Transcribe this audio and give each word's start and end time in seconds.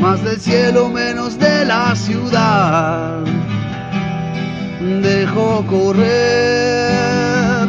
más 0.00 0.22
del 0.22 0.40
cielo, 0.40 0.88
menos 0.88 1.38
de 1.38 1.64
la 1.64 1.94
ciudad. 1.94 3.24
Dejo 4.80 5.64
correr 5.66 6.88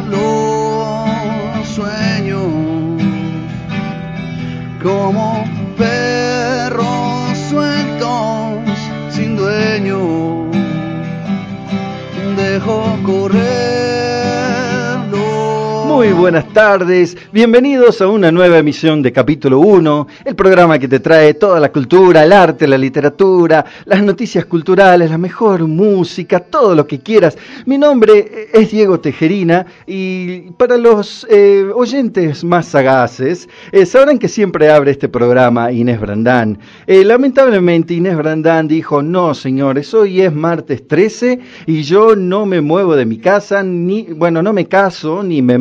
los 0.08 1.68
sueños 1.68 3.02
como 4.82 5.44
perros 5.76 7.38
sueltos 7.48 8.58
sin 9.10 9.36
dueño. 9.36 10.50
Dejo 12.36 12.98
correr 13.04 13.89
muy 16.00 16.12
buenas 16.12 16.50
tardes, 16.54 17.14
bienvenidos 17.30 18.00
a 18.00 18.08
una 18.08 18.32
nueva 18.32 18.56
emisión 18.56 19.02
de 19.02 19.12
Capítulo 19.12 19.58
1, 19.58 20.06
el 20.24 20.34
programa 20.34 20.78
que 20.78 20.88
te 20.88 20.98
trae 20.98 21.34
toda 21.34 21.60
la 21.60 21.70
cultura, 21.70 22.24
el 22.24 22.32
arte, 22.32 22.66
la 22.66 22.78
literatura, 22.78 23.66
las 23.84 24.02
noticias 24.02 24.46
culturales, 24.46 25.10
la 25.10 25.18
mejor 25.18 25.66
música, 25.66 26.40
todo 26.40 26.74
lo 26.74 26.86
que 26.86 27.00
quieras. 27.00 27.36
Mi 27.66 27.76
nombre 27.76 28.48
es 28.50 28.70
Diego 28.70 28.98
Tejerina 28.98 29.66
y 29.86 30.52
para 30.52 30.78
los 30.78 31.26
eh, 31.28 31.68
oyentes 31.74 32.44
más 32.44 32.64
sagaces, 32.64 33.46
eh, 33.70 33.84
sabrán 33.84 34.18
que 34.18 34.28
siempre 34.28 34.70
abre 34.70 34.92
este 34.92 35.10
programa 35.10 35.70
Inés 35.70 36.00
Brandán. 36.00 36.58
Eh, 36.86 37.04
lamentablemente 37.04 37.92
Inés 37.92 38.16
Brandán 38.16 38.68
dijo, 38.68 39.02
no 39.02 39.34
señores, 39.34 39.92
hoy 39.92 40.22
es 40.22 40.32
martes 40.32 40.88
13 40.88 41.40
y 41.66 41.82
yo 41.82 42.16
no 42.16 42.46
me 42.46 42.62
muevo 42.62 42.96
de 42.96 43.04
mi 43.04 43.18
casa, 43.18 43.62
ni, 43.62 44.04
bueno, 44.04 44.42
no 44.42 44.54
me 44.54 44.64
caso 44.64 45.22
ni 45.22 45.42
me 45.42 45.52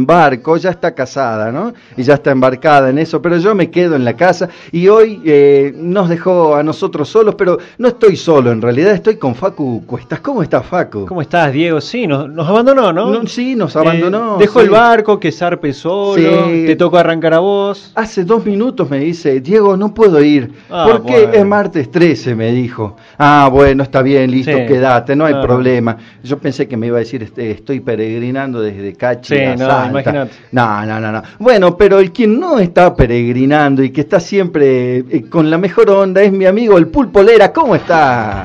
ya 0.58 0.70
está 0.72 0.94
casada, 0.94 1.52
¿no? 1.52 1.74
Y 1.98 2.04
ya 2.04 2.16
está 2.16 2.32
embarcada 2.32 2.90
en 2.90 2.98
eso, 2.98 3.22
pero 3.22 3.38
yo 3.38 3.56
me 3.56 3.70
quedo 3.70 3.96
en 3.96 4.06
la 4.06 4.16
casa 4.16 4.50
y 4.72 4.88
hoy 4.88 5.22
eh, 5.26 5.74
nos 5.76 6.10
dejó 6.10 6.56
a 6.56 6.64
nosotros 6.64 7.10
solos, 7.10 7.36
pero 7.36 7.58
no 7.78 7.88
estoy 7.88 8.16
solo, 8.16 8.52
en 8.52 8.62
realidad 8.62 8.94
estoy 8.94 9.18
con 9.18 9.36
Facu 9.36 9.86
Cuestas. 9.86 10.20
¿Cómo 10.22 10.44
estás, 10.44 10.66
Facu? 10.66 11.06
¿Cómo 11.06 11.22
estás, 11.22 11.52
Diego? 11.54 11.82
Sí, 11.82 12.08
nos, 12.08 12.48
abandonó, 12.48 12.94
¿no? 12.94 13.28
Sí, 13.28 13.56
nos 13.56 13.76
abandonó. 13.76 14.36
Eh, 14.36 14.40
dejó 14.40 14.62
el 14.62 14.70
barco, 14.70 15.20
que 15.20 15.32
zarpe 15.32 15.74
solo, 15.74 16.48
te 16.48 16.76
tocó 16.76 16.98
arrancar 16.98 17.34
a 17.34 17.40
vos. 17.40 17.92
Hace 17.96 18.24
dos 18.24 18.46
minutos 18.46 18.90
me 18.90 19.00
dice, 19.00 19.40
Diego, 19.42 19.78
no 19.78 19.94
puedo 19.94 20.22
ir, 20.22 20.52
ah, 20.70 20.88
porque 20.92 21.30
es 21.34 21.46
martes 21.46 21.92
13, 21.92 22.36
me 22.36 22.52
dijo. 22.52 22.96
Ah, 23.18 23.50
bueno, 23.52 23.84
está 23.84 24.02
bien, 24.02 24.32
listo, 24.32 24.52
quédate, 24.52 25.16
no 25.16 25.26
hay 25.26 25.36
problema. 25.36 25.98
Yo 26.24 26.38
pensé 26.38 26.68
que 26.68 26.78
me 26.78 26.88
iba 26.88 26.98
a 26.98 27.00
decir, 27.00 27.24
este, 27.24 27.52
estoy 27.52 27.80
peregrinando 27.80 28.62
desde 28.62 28.94
Cachi 28.94 29.38
a 29.38 29.56
no, 29.56 30.19
no, 30.52 30.86
no, 30.86 31.00
no, 31.00 31.12
no. 31.12 31.24
Bueno, 31.40 31.78
pero 31.78 32.00
el 32.00 32.12
quien 32.12 32.40
no 32.40 32.60
está 32.60 32.96
peregrinando 32.96 33.84
y 33.84 33.92
que 33.92 34.02
está 34.02 34.20
siempre 34.20 34.98
eh, 34.98 35.26
con 35.30 35.50
la 35.50 35.58
mejor 35.58 35.90
onda 35.90 36.22
es 36.22 36.32
mi 36.32 36.46
amigo 36.46 36.78
el 36.78 36.88
Pulpolera. 36.88 37.54
¿Cómo 37.54 37.76
está? 37.76 38.44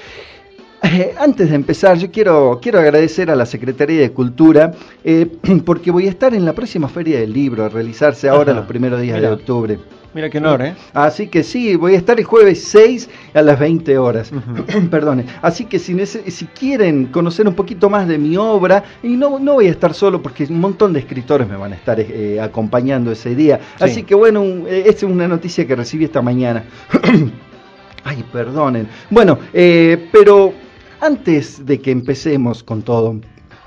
Eh, 0.83 1.15
antes 1.19 1.51
de 1.51 1.57
empezar, 1.57 1.99
yo 1.99 2.11
quiero, 2.11 2.61
quiero 2.63 2.79
agradecer 2.79 3.31
a 3.31 3.37
la 3.37 3.47
Secretaría 3.47 4.01
de 4.01 4.13
Cultura 4.13 4.73
eh, 5.03 5.27
porque 5.65 5.91
voy 5.91 6.07
a 6.07 6.11
estar 6.11 6.35
en 6.35 6.45
la 6.45 6.53
próxima 6.53 6.89
Feria 6.89 7.19
del 7.19 7.33
Libro, 7.33 7.65
a 7.65 7.69
realizarse 7.69 8.29
ahora 8.29 8.53
los 8.53 8.67
primeros 8.67 9.01
días 9.01 9.21
de 9.21 9.29
octubre. 9.29 9.79
Mira 10.15 10.31
qué 10.31 10.39
honor, 10.39 10.63
¿eh? 10.63 10.75
Así 10.95 11.27
que 11.27 11.43
sí, 11.43 11.77
voy 11.77 11.95
a 11.95 11.99
estar 11.99 12.19
el 12.19 12.25
jueves 12.25 12.65
6 12.65 13.11
a 13.35 13.43
las 13.43 13.59
20 13.59 13.99
horas. 13.99 14.31
Perdone. 14.91 15.27
Así 15.43 15.67
que 15.67 15.79
si, 15.79 15.95
si 16.07 16.47
quieren 16.47 17.07
conocer 17.07 17.47
un 17.47 17.55
poquito 17.55 17.91
más 17.91 18.09
de 18.09 18.17
mi 18.17 18.37
obra, 18.37 18.85
y 19.03 19.09
no, 19.09 19.39
no 19.39 19.55
voy 19.55 19.67
a 19.67 19.71
estar 19.71 19.93
solo 19.93 20.23
porque 20.23 20.45
un 20.45 20.61
montón 20.61 20.93
de 20.93 21.01
escritores 21.01 21.47
me 21.47 21.57
van 21.57 21.73
a 21.73 21.77
estar 21.77 22.01
eh, 22.01 22.41
acompañando 22.41 23.13
ese 23.13 23.35
día. 23.35 23.61
Así 23.81 24.05
que 24.05 24.15
bueno, 24.15 24.67
esta 24.67 24.91
es 24.91 25.03
una 25.03 25.29
noticia 25.29 25.67
que 25.67 25.77
recibí 25.77 26.05
esta 26.05 26.23
mañana. 26.23 26.65
Ay, 28.05 28.25
perdonen. 28.33 28.89
Bueno, 29.11 29.39
pero 29.53 30.55
antes 31.01 31.65
de 31.65 31.81
que 31.81 31.91
empecemos 31.91 32.63
con 32.63 32.83
todo, 32.83 33.21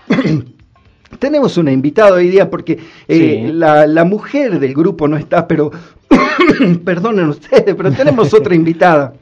tenemos 1.20 1.58
una 1.58 1.72
invitada 1.72 2.14
hoy 2.14 2.30
día 2.30 2.50
porque 2.50 2.80
eh, 3.08 3.52
la, 3.54 4.04
mujer 4.04 4.60
del 4.60 4.74
grupo 4.74 5.08
no 5.08 5.18
está, 5.18 5.48
pero 5.48 5.72
perdonen 6.86 7.30
ustedes, 7.30 7.76
pero 7.76 7.92
tenemos 7.92 8.34
otra 8.34 8.56
invitada. 8.56 9.14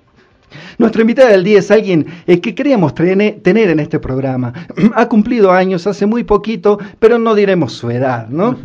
Nuestra 0.79 1.01
invitada 1.01 1.29
del 1.29 1.43
día 1.43 1.59
es 1.59 1.69
alguien 1.69 2.07
eh, 2.25 2.39
que 2.39 2.55
queríamos 2.55 2.95
tener 2.95 3.41
en 3.45 3.79
este 3.79 3.99
programa. 3.99 4.53
ha 4.95 5.07
cumplido 5.07 5.51
años 5.51 5.85
hace 5.87 6.05
muy 6.05 6.23
poquito, 6.23 6.79
pero 6.99 7.19
no 7.19 7.35
diremos 7.35 7.73
su 7.73 7.89
edad, 7.91 8.27
¿no? 8.29 8.57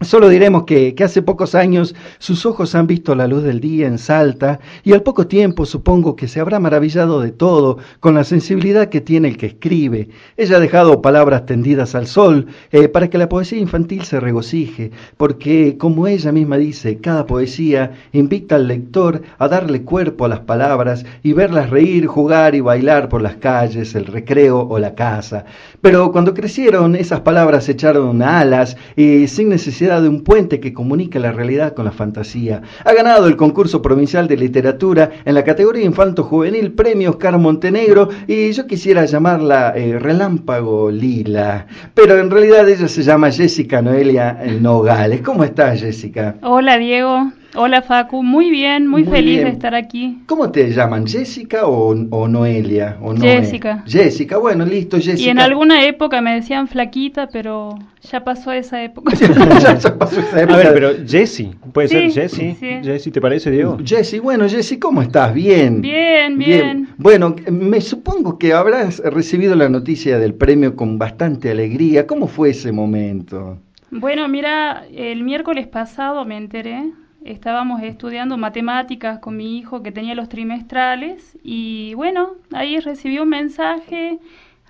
Solo 0.00 0.28
diremos 0.28 0.62
que, 0.62 0.94
hace 1.04 1.22
pocos 1.22 1.56
años 1.56 1.96
sus 2.18 2.46
ojos 2.46 2.76
han 2.76 2.86
visto 2.86 3.16
la 3.16 3.26
luz 3.26 3.42
del 3.42 3.58
día 3.58 3.88
en 3.88 3.98
Salta 3.98 4.60
y 4.84 4.92
al 4.92 5.02
poco 5.02 5.26
tiempo 5.26 5.66
supongo 5.66 6.14
que 6.14 6.28
se 6.28 6.38
habrá 6.38 6.60
maravillado 6.60 7.20
de 7.20 7.32
todo 7.32 7.78
con 7.98 8.14
la 8.14 8.22
sensibilidad 8.22 8.90
que 8.90 9.00
tiene 9.00 9.26
el 9.26 9.36
que 9.36 9.46
escribe. 9.46 10.08
Ella 10.36 10.58
ha 10.58 10.60
dejado 10.60 11.02
palabras 11.02 11.46
tendidas 11.46 11.96
al 11.96 12.06
sol 12.06 12.46
eh, 12.70 12.86
para 12.86 13.10
que 13.10 13.18
la 13.18 13.28
poesía 13.28 13.58
infantil 13.58 14.04
se 14.04 14.20
regocije, 14.20 14.92
porque 15.16 15.76
como 15.78 16.06
ella 16.06 16.30
misma 16.30 16.58
dice, 16.58 16.98
cada 16.98 17.26
poesía 17.26 17.90
invita 18.12 18.54
al 18.54 18.68
lector 18.68 19.22
a 19.38 19.48
darle 19.48 19.82
cuerpo 19.82 20.26
a 20.26 20.28
las 20.28 20.40
palabras 20.40 21.04
y 21.24 21.32
verlas 21.32 21.70
reír, 21.70 22.06
jugar 22.06 22.54
y 22.54 22.60
bailar 22.60 23.08
por 23.08 23.20
las 23.20 23.34
calles, 23.38 23.96
el 23.96 24.06
recreo 24.06 24.60
o 24.60 24.78
la 24.78 24.94
casa. 24.94 25.44
Pero 25.80 26.10
cuando 26.10 26.34
crecieron 26.34 26.96
esas 26.96 27.20
palabras 27.20 27.68
echaron 27.68 28.22
alas 28.22 28.76
y 28.96 29.28
sin 29.28 29.48
necesidad 29.48 30.02
de 30.02 30.08
un 30.08 30.22
puente 30.22 30.60
que 30.60 30.72
comunica 30.72 31.18
la 31.18 31.32
realidad 31.32 31.74
con 31.74 31.84
la 31.84 31.92
fantasía. 31.92 32.62
Ha 32.84 32.92
ganado 32.92 33.26
el 33.26 33.36
concurso 33.36 33.80
provincial 33.80 34.26
de 34.26 34.36
literatura 34.36 35.10
en 35.24 35.34
la 35.34 35.44
categoría 35.44 35.84
Infanto 35.84 36.24
Juvenil 36.24 36.72
Premio 36.72 37.10
Oscar 37.10 37.38
Montenegro 37.38 38.08
y 38.26 38.52
yo 38.52 38.66
quisiera 38.66 39.04
llamarla 39.04 39.72
eh, 39.76 39.98
Relámpago 39.98 40.90
Lila, 40.90 41.66
pero 41.94 42.18
en 42.18 42.30
realidad 42.30 42.68
ella 42.68 42.88
se 42.88 43.02
llama 43.02 43.30
Jessica 43.30 43.80
Noelia 43.80 44.38
Nogales. 44.60 45.20
¿Cómo 45.22 45.44
estás, 45.44 45.80
Jessica? 45.80 46.36
Hola, 46.42 46.78
Diego. 46.78 47.32
Hola 47.60 47.82
Facu, 47.82 48.22
muy 48.22 48.50
bien, 48.50 48.86
muy, 48.86 49.02
feliz 49.02 49.42
de 49.42 49.48
estar 49.48 49.74
aquí. 49.74 50.22
¿Cómo 50.26 50.52
te 50.52 50.70
llaman? 50.70 51.04
¿Jessica 51.08 51.66
o, 51.66 51.92
Noelia? 51.92 52.96
O 53.02 53.16
Jessica. 53.16 53.82
Jessica, 53.84 54.38
bueno, 54.38 54.64
listo, 54.64 54.96
Jessica. 54.96 55.20
Y 55.20 55.28
en 55.28 55.40
alguna 55.40 55.84
época 55.84 56.20
me 56.20 56.34
decían 56.34 56.68
flaquita, 56.68 57.28
pero 57.32 57.76
ya 58.00 58.22
pasó 58.22 58.52
esa 58.52 58.80
época. 58.84 59.12
ya, 59.60 59.98
pasó 59.98 60.20
esa 60.20 60.42
época. 60.42 60.54
A 60.54 60.56
ver, 60.56 60.72
pero 60.72 60.90
Jessie, 61.04 61.50
¿puede 61.72 61.88
ser 61.88 62.12
Jessie? 62.12 62.54
Sí. 63.00 63.10
¿te 63.10 63.20
parece, 63.20 63.50
Diego? 63.50 63.76
Jessie, 63.84 64.20
bueno, 64.20 64.48
Jessie, 64.48 64.78
¿cómo 64.78 65.02
estás? 65.02 65.34
Bien. 65.34 65.80
Bien, 65.80 66.38
bien. 66.38 66.90
Bueno, 66.96 67.34
me 67.50 67.80
supongo 67.80 68.38
que 68.38 68.52
habrás 68.52 69.00
recibido 69.00 69.56
la 69.56 69.68
noticia 69.68 70.20
del 70.20 70.34
premio 70.34 70.76
con 70.76 70.96
bastante 70.96 71.50
alegría. 71.50 72.06
¿Cómo 72.06 72.28
fue 72.28 72.50
ese 72.50 72.70
momento? 72.70 73.58
Bueno, 73.90 74.28
mira, 74.28 74.84
el 74.94 75.24
miércoles 75.24 75.66
pasado 75.66 76.24
me 76.24 76.36
enteré 76.36 76.92
estábamos 77.32 77.82
estudiando 77.82 78.36
matemáticas 78.38 79.18
con 79.20 79.36
mi 79.36 79.58
hijo 79.58 79.82
que 79.82 79.92
tenía 79.92 80.14
los 80.14 80.28
trimestrales 80.28 81.38
y 81.42 81.94
bueno, 81.94 82.34
ahí 82.52 82.78
recibió 82.80 83.22
un 83.24 83.30
mensaje, 83.30 84.18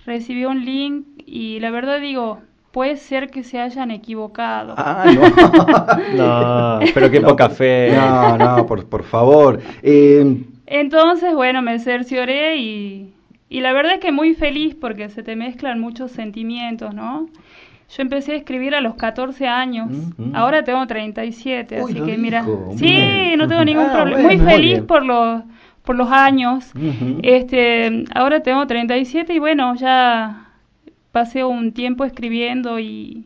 recibió 0.04 0.50
un 0.50 0.64
link 0.64 1.06
y 1.26 1.60
la 1.60 1.70
verdad 1.70 2.00
digo, 2.00 2.40
puede 2.72 2.96
ser 2.96 3.30
que 3.30 3.42
se 3.44 3.60
hayan 3.60 3.90
equivocado. 3.90 4.74
Ah, 4.76 5.06
no. 5.14 5.32
no, 6.08 6.90
pero 6.92 7.10
qué 7.10 7.20
poca 7.20 7.48
fe. 7.50 7.92
No, 7.92 8.36
no, 8.38 8.66
por, 8.66 8.86
por 8.88 9.04
favor. 9.04 9.60
Eh, 9.82 10.44
Entonces, 10.66 11.34
bueno, 11.34 11.62
me 11.62 11.78
cercioré 11.78 12.56
y, 12.56 13.14
y 13.48 13.60
la 13.60 13.72
verdad 13.72 13.94
es 13.94 14.00
que 14.00 14.12
muy 14.12 14.34
feliz 14.34 14.74
porque 14.74 15.08
se 15.08 15.22
te 15.22 15.36
mezclan 15.36 15.80
muchos 15.80 16.12
sentimientos, 16.12 16.94
¿no? 16.94 17.28
Yo 17.90 18.02
empecé 18.02 18.32
a 18.32 18.36
escribir 18.36 18.74
a 18.74 18.80
los 18.80 18.94
14 18.96 19.46
años. 19.46 19.88
Mm, 19.90 20.30
mm. 20.30 20.36
Ahora 20.36 20.62
tengo 20.62 20.86
37, 20.86 21.76
así 21.80 21.94
que 21.94 22.18
mira. 22.18 22.44
Sí, 22.76 23.34
no 23.36 23.48
tengo 23.48 23.64
ningún 23.64 23.86
ah, 23.86 23.94
problema. 23.94 24.22
muy 24.22 24.38
feliz 24.38 24.80
por 24.82 25.04
los 25.04 25.42
por 25.84 25.96
los 25.96 26.10
años. 26.10 26.70
Este, 27.22 28.04
ahora 28.14 28.42
tengo 28.42 28.66
37 28.66 29.32
y 29.32 29.38
bueno, 29.38 29.74
ya 29.74 30.50
pasé 31.12 31.44
un 31.44 31.72
tiempo 31.72 32.04
escribiendo 32.04 32.78
y 32.78 33.24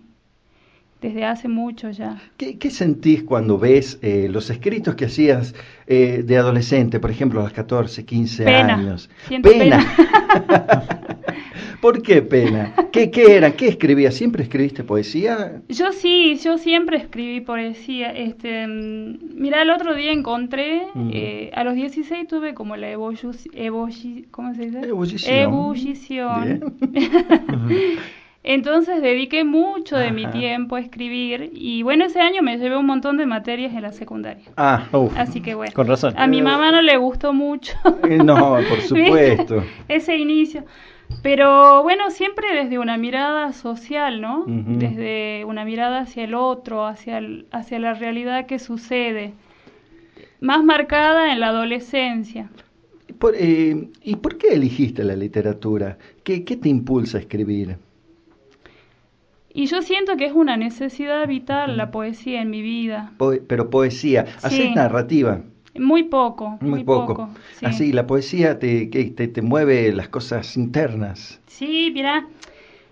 desde 1.01 1.25
hace 1.25 1.49
mucho 1.49 1.91
ya. 1.91 2.23
¿Qué, 2.37 2.71
sentís 2.71 3.25
cuando 3.25 3.59
ves 3.59 3.99
eh, 4.01 4.29
los 4.31 4.49
escritos 4.49 4.95
que 4.95 5.07
hacías 5.07 5.57
eh, 5.89 6.23
de 6.25 6.37
adolescente, 6.37 7.01
por 7.01 7.11
ejemplo, 7.11 7.41
a 7.41 7.43
los 7.43 7.53
14, 7.53 8.05
15 8.05 8.47
años? 8.47 9.11
Siento 9.27 9.51
pena. 9.51 9.85
¿Por 11.83 12.01
qué 12.01 12.23
pena? 12.23 12.73
¿Qué, 12.93 13.11
¿Qué 13.11 13.35
era? 13.35 13.57
¿Qué 13.57 13.67
escribías? 13.67 14.15
¿Siempre 14.15 14.45
escribiste 14.45 14.85
poesía? 14.85 15.63
Yo 15.69 15.91
sí, 15.91 16.39
yo 16.41 16.57
siempre 16.57 16.97
escribí 16.97 17.41
poesía. 17.41 18.11
Este, 18.13 18.69
mira, 18.69 19.63
el 19.63 19.71
otro 19.71 19.93
día 19.97 20.13
encontré, 20.13 20.83
mm. 20.95 21.11
eh, 21.13 21.51
a 21.53 21.65
los 21.65 21.75
16 21.75 22.29
tuve 22.29 22.55
como 22.55 22.77
la 22.77 22.89
evolución, 22.89 23.35
¿cómo 24.31 24.55
se 24.55 24.67
dice? 24.67 24.79
Ebullición. 24.87 25.37
Ebullición. 25.37 26.75
Entonces 28.45 29.03
dediqué 29.03 29.43
mucho 29.43 29.97
de 29.97 30.13
mi 30.13 30.27
tiempo 30.27 30.77
a 30.77 30.81
escribir 30.81 31.51
y 31.53 31.83
bueno, 31.83 32.05
ese 32.05 32.21
año 32.21 32.43
me 32.43 32.59
llevé 32.59 32.77
un 32.77 32.87
montón 32.87 33.17
de 33.17 33.27
materias 33.27 33.75
en 33.75 33.83
la 33.83 33.93
secundaria. 33.93 34.45
Ah, 34.57 34.87
Así 35.17 35.41
que 35.41 35.57
bueno. 35.57 35.73
Con 35.75 35.89
razón. 35.89 36.15
A 36.17 36.29
mi 36.29 36.43
mamá 36.43 36.71
no 36.71 36.81
le 36.81 36.97
gustó 36.97 37.33
mucho. 37.33 37.75
Eh, 38.09 38.19
no, 38.19 38.59
por 38.69 38.81
supuesto. 38.83 39.65
ese 39.89 40.17
inicio. 40.17 40.65
Pero 41.23 41.83
bueno, 41.83 42.11
siempre 42.11 42.55
desde 42.55 42.79
una 42.79 42.97
mirada 42.97 43.53
social, 43.53 44.21
¿no? 44.21 44.45
Desde 44.47 45.45
una 45.45 45.65
mirada 45.65 46.01
hacia 46.01 46.25
el 46.25 46.35
otro, 46.35 46.87
hacia, 46.87 47.21
hacia 47.53 47.79
la 47.79 47.95
realidad 47.95 48.47
que 48.47 48.59
sucede. 48.59 49.35
Más 50.41 50.65
marcada 50.65 51.33
en 51.33 51.41
la 51.41 51.49
adolescencia. 51.49 52.51
Eh, 53.35 53.89
¿Y 54.03 54.17
por 54.17 54.37
qué 54.37 54.55
elegiste 54.55 55.05
la 55.05 55.15
literatura? 55.15 55.97
¿Qué, 56.25 56.45
¿Qué 56.45 56.57
te 56.57 56.69
impulsa 56.69 57.19
a 57.19 57.21
escribir? 57.21 57.77
Y 59.55 59.67
yo 59.67 59.83
siento 59.83 60.17
que 60.17 60.27
es 60.27 60.33
una 60.33 60.57
necesidad 60.57 61.27
vital 61.29 61.77
la 61.77 61.91
poesía 61.91 62.41
en 62.41 62.51
mi 62.51 62.63
vida. 62.63 63.13
pero 63.47 63.71
poesía, 63.71 64.27
¿haces 64.43 64.75
narrativa? 64.75 65.43
Muy 65.75 66.05
poco. 66.05 66.59
Muy, 66.61 66.85
poco. 66.85 67.31
Así, 67.63 67.93
la 67.93 68.07
poesía 68.07 68.59
te, 68.59 68.87
te, 68.87 69.29
te, 69.29 69.43
mueve 69.43 69.93
las 69.93 70.09
cosas 70.09 70.57
internas. 70.57 71.41
Sí, 71.47 71.91
mira, 71.95 72.27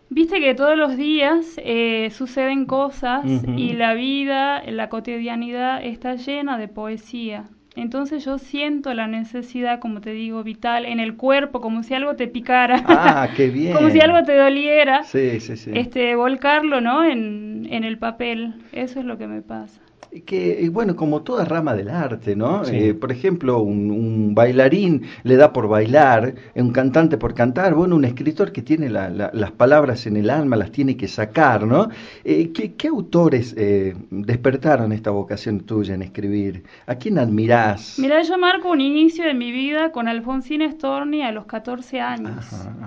viste 0.08 0.40
que 0.40 0.54
todos 0.54 0.76
los 0.78 0.96
días 0.96 1.56
eh, 1.58 2.10
suceden 2.10 2.64
cosas 2.64 3.24
y 3.56 3.74
la 3.74 3.94
vida, 3.94 4.62
la 4.66 4.88
cotidianidad 4.88 5.84
está 5.84 6.14
llena 6.14 6.56
de 6.58 6.68
poesía. 6.68 7.48
Entonces 7.76 8.24
yo 8.24 8.38
siento 8.38 8.92
la 8.94 9.06
necesidad, 9.06 9.78
como 9.78 10.00
te 10.00 10.10
digo, 10.10 10.42
vital 10.42 10.86
en 10.86 11.00
el 11.00 11.16
cuerpo, 11.16 11.60
como 11.60 11.82
si 11.82 11.94
algo 11.94 12.16
te 12.16 12.26
picara. 12.26 12.82
Ah, 12.86 13.28
qué 13.36 13.48
bien. 13.48 13.74
como 13.76 13.90
si 13.90 14.00
algo 14.00 14.22
te 14.24 14.34
doliera. 14.34 15.04
Sí, 15.04 15.38
sí, 15.38 15.56
sí. 15.56 15.70
Este, 15.74 16.16
volcarlo, 16.16 16.80
¿no? 16.80 17.04
En, 17.04 17.68
en 17.70 17.84
el 17.84 17.98
papel. 17.98 18.54
Eso 18.72 18.98
es 18.98 19.06
lo 19.06 19.18
que 19.18 19.28
me 19.28 19.42
pasa 19.42 19.80
que, 20.26 20.68
bueno, 20.72 20.96
como 20.96 21.22
toda 21.22 21.44
rama 21.44 21.74
del 21.74 21.88
arte, 21.88 22.34
¿no? 22.34 22.64
Eh, 22.64 22.94
por 22.94 23.12
ejemplo, 23.12 23.60
un, 23.60 24.34
bailarín 24.34 25.02
le 25.22 25.36
da 25.36 25.52
por 25.52 25.68
bailar, 25.68 26.34
un 26.54 26.72
cantante 26.72 27.16
por 27.16 27.34
cantar, 27.34 27.74
bueno, 27.74 27.96
un 27.96 28.04
escritor 28.04 28.52
que 28.52 28.62
tiene 28.62 28.90
las 28.90 29.52
palabras 29.52 30.06
en 30.06 30.16
el 30.16 30.30
alma, 30.30 30.56
las 30.56 30.72
tiene 30.72 30.96
que 30.96 31.08
sacar, 31.08 31.66
¿no? 31.66 31.88
Eh, 32.24 32.52
¿qué, 32.52 32.88
autores 32.88 33.54
eh, 33.56 33.94
despertaron 34.10 34.92
esta 34.92 35.10
vocación 35.10 35.60
tuya 35.60 35.94
en 35.94 36.02
escribir? 36.02 36.64
¿A 36.86 36.96
quién 36.96 37.18
admirás? 37.18 37.98
Mira, 37.98 38.22
yo 38.22 38.36
marco 38.38 38.70
un 38.70 38.80
inicio 38.80 39.24
de 39.24 39.34
mi 39.34 39.52
vida 39.52 39.92
con 39.92 40.08
Alfonsín 40.08 40.62
Storni 40.72 41.22
a 41.22 41.30
los 41.30 41.46
14 41.46 42.00
años, 42.00 42.46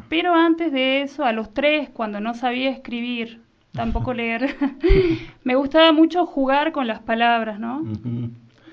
pero 0.10 0.34
antes 0.34 0.72
de 0.72 1.02
eso, 1.02 1.24
a 1.24 1.32
los 1.32 1.54
3, 1.54 1.90
cuando 1.90 2.20
no 2.20 2.34
sabía 2.34 2.70
escribir, 2.70 3.42
tampoco 3.74 4.14
leer. 4.14 4.56
me 5.44 5.56
gustaba 5.56 5.92
mucho 5.92 6.26
jugar 6.26 6.72
con 6.72 6.88
las 6.88 7.00
palabras, 7.00 7.60
¿no? 7.60 7.84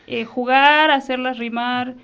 Eh, 0.07 0.25
jugar, 0.25 0.91
hacerlas 0.91 1.39
rimar, 1.39 1.95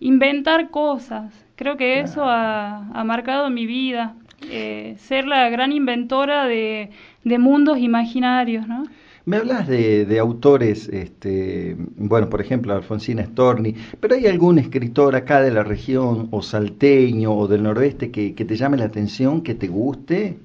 inventar 0.00 0.70
cosas. 0.70 1.32
Creo 1.56 1.76
que 1.76 2.00
eso 2.00 2.22
ha, 2.24 3.02
marcado 3.04 3.50
mi 3.50 3.66
vida. 3.66 4.14
Eh, 4.50 4.94
ser 4.98 5.26
la 5.26 5.48
gran 5.50 5.72
inventora 5.72 6.44
de, 6.44 6.90
mundos 7.24 7.78
imaginarios, 7.78 8.68
¿no? 8.68 8.84
Me 9.24 9.36
hablas 9.36 9.66
de, 9.66 10.18
autores, 10.18 10.88
este, 10.88 11.76
bueno, 11.96 12.30
por 12.30 12.40
ejemplo, 12.40 12.72
Alfonsina 12.72 13.24
Storni, 13.24 13.74
pero 14.00 14.14
¿hay 14.14 14.26
algún 14.26 14.58
escritor 14.58 15.16
acá 15.16 15.42
de 15.42 15.50
la 15.50 15.64
región, 15.64 16.28
o 16.30 16.40
salteño, 16.40 17.32
o 17.32 17.46
del 17.46 17.64
noroeste, 17.64 18.10
que, 18.10 18.34
que 18.34 18.44
te 18.46 18.56
llame 18.56 18.78
la 18.78 18.84
atención, 18.84 19.42
que 19.42 19.54
te 19.54 19.66
guste? 19.66 20.38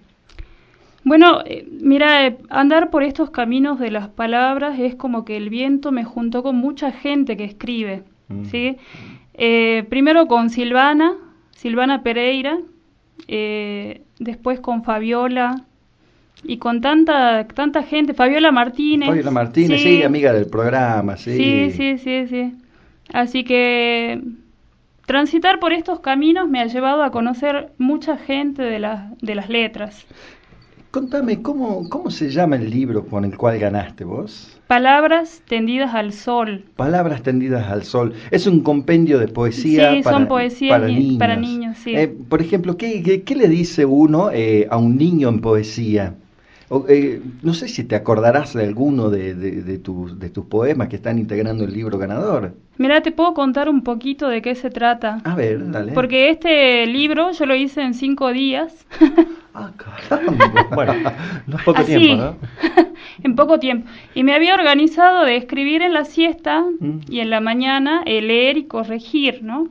Bueno, 1.03 1.41
eh, 1.45 1.67
mira, 1.81 2.27
eh, 2.27 2.37
andar 2.49 2.89
por 2.89 3.03
estos 3.03 3.29
caminos 3.29 3.79
de 3.79 3.91
las 3.91 4.07
palabras 4.07 4.79
es 4.79 4.95
como 4.95 5.25
que 5.25 5.35
el 5.35 5.49
viento 5.49 5.91
me 5.91 6.03
juntó 6.03 6.43
con 6.43 6.55
mucha 6.55 6.91
gente 6.91 7.35
que 7.35 7.43
escribe, 7.43 8.03
mm. 8.29 8.45
¿sí? 8.45 8.77
Eh, 9.33 9.85
primero 9.89 10.27
con 10.27 10.49
Silvana, 10.49 11.15
Silvana 11.51 12.03
Pereira, 12.03 12.57
después 14.19 14.59
con 14.59 14.83
Fabiola 14.83 15.55
y 16.43 16.57
con 16.57 16.81
tanta 16.81 17.47
tanta 17.47 17.83
gente, 17.83 18.13
Fabiola 18.13 18.51
Martínez. 18.51 19.07
Fabiola 19.07 19.31
Martínez, 19.31 19.81
sí, 19.81 20.03
amiga 20.03 20.33
del 20.33 20.47
programa, 20.47 21.17
sí. 21.17 21.35
Sí, 21.35 21.71
sí, 21.71 21.97
sí, 21.97 22.27
sí. 22.27 22.53
Así 23.11 23.43
que 23.43 24.21
transitar 25.05 25.59
por 25.59 25.73
estos 25.73 25.99
caminos 25.99 26.49
me 26.49 26.59
ha 26.61 26.65
llevado 26.65 27.03
a 27.03 27.11
conocer 27.11 27.71
mucha 27.77 28.17
gente 28.17 28.61
de, 28.61 28.79
de 29.21 29.35
las 29.35 29.49
letras. 29.49 30.05
Contame, 30.93 31.41
¿cómo, 31.41 31.89
¿cómo 31.89 32.11
se 32.11 32.29
llama 32.29 32.55
el 32.55 32.69
libro 32.69 33.07
con 33.07 33.25
el 33.25 33.35
cual 33.35 33.57
ganaste 33.57 34.03
vos? 34.03 34.59
Palabras 34.67 35.41
tendidas 35.47 35.95
al 35.95 36.13
sol. 36.13 36.65
Palabras 36.75 37.23
tendidas 37.23 37.67
al 37.67 37.81
sol. 37.81 38.13
Es 38.29 38.45
un 38.45 38.59
compendio 38.59 39.17
de 39.17 39.27
poesía 39.27 39.95
sí, 39.95 40.03
para, 40.03 40.17
son 40.17 40.27
poesías 40.27 40.79
para 41.17 41.35
niños. 41.35 41.79
sí. 41.79 41.95
Eh, 41.95 42.07
por 42.07 42.43
ejemplo, 42.43 42.77
¿qué, 42.77 43.23
qué, 43.25 43.35
le 43.35 43.47
dice 43.47 43.85
uno 43.85 44.29
eh, 44.31 44.67
a 44.69 44.77
un 44.77 44.95
niño 44.95 45.29
en 45.29 45.41
poesía? 45.41 46.13
Eh, 46.87 47.23
no 47.41 47.55
sé 47.55 47.69
si 47.69 47.85
te 47.85 47.95
acordarás 47.95 48.53
de 48.53 48.63
alguno 48.63 49.09
de, 49.09 49.33
de, 49.33 49.77
tus, 49.79 50.19
de 50.19 50.29
tus 50.29 50.45
poemas 50.45 50.89
que 50.89 50.97
están 50.97 51.17
integrando 51.17 51.63
el 51.63 51.73
libro 51.73 51.97
ganador. 51.97 52.53
Mira, 52.77 53.01
te 53.01 53.11
puedo 53.11 53.33
contar 53.33 53.67
un 53.67 53.81
poquito 53.81 54.27
de 54.27 54.43
qué 54.43 54.53
se 54.53 54.69
trata. 54.69 55.21
A 55.23 55.33
ver, 55.33 55.71
dale. 55.71 55.91
Porque 55.93 56.29
este 56.29 56.85
libro 56.85 57.31
yo 57.31 57.47
lo 57.47 57.55
hice 57.55 57.81
en 57.81 57.95
cinco 57.95 58.31
días. 58.31 58.85
ah, 59.53 59.71
caramba. 59.77 60.67
bueno, 60.75 60.93
no 61.47 61.57
es 61.57 61.63
poco 61.63 61.83
tiempo, 61.83 62.15
¿no? 62.15 62.35
en 63.23 63.35
poco 63.35 63.59
tiempo. 63.59 63.89
Y 64.15 64.23
me 64.23 64.33
había 64.33 64.53
organizado 64.53 65.25
de 65.25 65.35
escribir 65.35 65.81
en 65.81 65.93
la 65.93 66.05
siesta 66.05 66.63
mm. 66.79 67.01
y 67.09 67.19
en 67.19 67.29
la 67.29 67.39
mañana 67.39 68.03
eh, 68.05 68.21
leer 68.21 68.57
y 68.57 68.65
corregir, 68.65 69.43
¿no? 69.43 69.67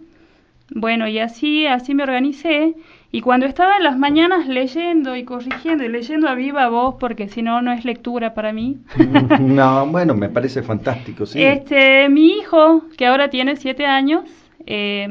Bueno, 0.74 1.06
y 1.06 1.18
así, 1.18 1.66
así 1.66 1.94
me 1.94 2.02
organicé. 2.02 2.74
Y 3.14 3.20
cuando 3.20 3.44
estaba 3.44 3.76
en 3.76 3.84
las 3.84 3.98
mañanas 3.98 4.48
leyendo 4.48 5.14
y 5.16 5.24
corrigiendo 5.24 5.84
y 5.84 5.88
leyendo 5.88 6.28
a 6.28 6.34
viva 6.34 6.68
voz, 6.70 6.94
porque 6.98 7.28
si 7.28 7.42
no, 7.42 7.60
no 7.60 7.70
es 7.72 7.84
lectura 7.84 8.32
para 8.32 8.54
mí. 8.54 8.78
no, 9.40 9.86
bueno, 9.86 10.14
me 10.14 10.30
parece 10.30 10.62
fantástico, 10.62 11.26
sí. 11.26 11.42
Este, 11.42 12.08
mi 12.08 12.38
hijo, 12.38 12.84
que 12.96 13.06
ahora 13.06 13.28
tiene 13.28 13.56
siete 13.56 13.84
años, 13.84 14.24
eh, 14.64 15.08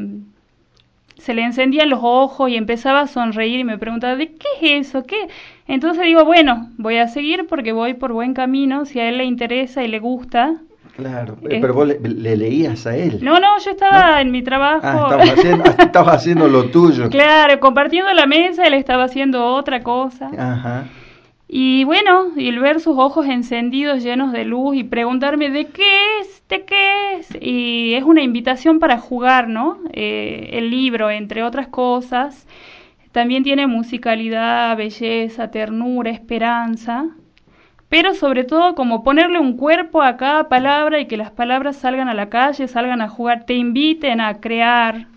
se 1.21 1.33
le 1.35 1.43
encendían 1.43 1.89
los 1.89 1.99
ojos 2.01 2.49
y 2.49 2.55
empezaba 2.55 3.01
a 3.01 3.07
sonreír 3.07 3.59
y 3.59 3.63
me 3.63 3.77
preguntaba, 3.77 4.15
¿de 4.15 4.33
qué 4.33 4.47
es 4.61 4.87
eso? 4.87 5.03
¿Qué? 5.03 5.27
Entonces 5.67 6.03
digo, 6.03 6.25
bueno, 6.25 6.69
voy 6.77 6.97
a 6.97 7.07
seguir 7.07 7.45
porque 7.47 7.73
voy 7.73 7.93
por 7.93 8.11
buen 8.11 8.33
camino, 8.33 8.85
si 8.85 8.99
a 8.99 9.07
él 9.07 9.19
le 9.19 9.25
interesa 9.25 9.83
y 9.83 9.87
le 9.87 9.99
gusta, 9.99 10.57
Claro, 10.95 11.37
eh, 11.49 11.59
pero 11.61 11.73
vos 11.73 11.87
le, 11.87 12.35
leías 12.35 12.85
a 12.85 12.95
él. 12.95 13.19
No, 13.21 13.39
no, 13.39 13.57
yo 13.59 13.71
estaba 13.71 14.19
en 14.19 14.29
mi 14.29 14.43
trabajo. 14.43 14.81
Ah, 14.83 15.23
estabas 15.79 16.15
haciendo, 16.15 16.47
lo 16.47 16.65
tuyo. 16.69 17.09
Claro, 17.09 17.59
compartiendo 17.59 18.13
la 18.13 18.25
mesa, 18.25 18.65
él 18.65 18.73
estaba 18.73 19.05
haciendo 19.05 19.45
otra 19.55 19.81
cosa. 19.83 20.29
Ajá. 20.37 20.85
Y 21.47 21.85
bueno, 21.85 22.27
y 22.35 22.47
el 22.47 22.59
ver 22.59 22.79
sus 22.79 22.97
ojos 22.97 23.25
encendidos, 23.25 24.03
llenos 24.03 24.31
de 24.31 24.45
luz, 24.45 24.75
y 24.75 24.83
preguntarme 24.83 25.49
de 25.49 25.65
qué 25.65 26.19
es, 26.21 26.30
de 26.51 26.65
qué 26.65 27.15
es. 27.17 27.29
Y 27.41 27.95
es 27.95 28.03
una 28.03 28.21
invitación 28.21 28.79
para 28.79 28.99
jugar, 28.99 29.47
¿no? 29.47 29.79
Eh, 29.93 30.51
el 30.53 30.69
libro, 30.69 31.09
entre 31.09 31.41
otras 31.43 31.67
cosas. 31.67 32.45
También 33.11 33.43
tiene 33.43 33.65
musicalidad, 33.65 34.77
belleza, 34.77 35.49
ternura, 35.49 36.11
esperanza 36.11 37.07
pero 37.91 38.15
sobre 38.15 38.45
todo 38.45 38.73
como 38.73 39.03
ponerle 39.03 39.37
un 39.37 39.57
cuerpo 39.57 40.01
a 40.01 40.15
cada 40.15 40.47
palabra 40.47 41.01
y 41.01 41.07
que 41.07 41.17
las 41.17 41.29
palabras 41.29 41.75
salgan 41.75 42.07
a 42.07 42.13
la 42.13 42.29
calle, 42.29 42.69
salgan 42.69 43.01
a 43.01 43.09
jugar, 43.09 43.45
te 43.45 43.53
inviten 43.53 44.21
a 44.21 44.39
crear. 44.39 45.07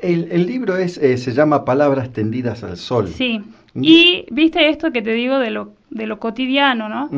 El, 0.00 0.46
libro 0.46 0.76
es, 0.76 0.98
eh, 0.98 1.18
se 1.18 1.32
llama 1.32 1.64
Palabras 1.64 2.12
tendidas 2.12 2.62
al 2.62 2.76
sol. 2.76 3.08
Sí. 3.08 3.42
Y 3.76 4.26
viste 4.30 4.68
esto 4.68 4.92
que 4.92 5.02
te 5.02 5.12
digo 5.12 5.38
de 5.38 5.50
lo, 5.50 5.72
de 5.90 6.06
lo 6.06 6.20
cotidiano, 6.20 6.88
¿no? 6.88 7.08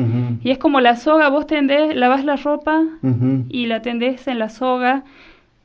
Y 0.43 0.51
es 0.51 0.57
como 0.57 0.81
la 0.81 0.95
soga, 0.95 1.29
vos 1.29 1.45
tendés, 1.45 1.95
lavas 1.95 2.25
la 2.25 2.35
ropa 2.35 2.83
y 3.49 3.67
la 3.67 3.81
tendés 3.81 4.27
en 4.27 4.39
la 4.39 4.49
soga 4.49 5.03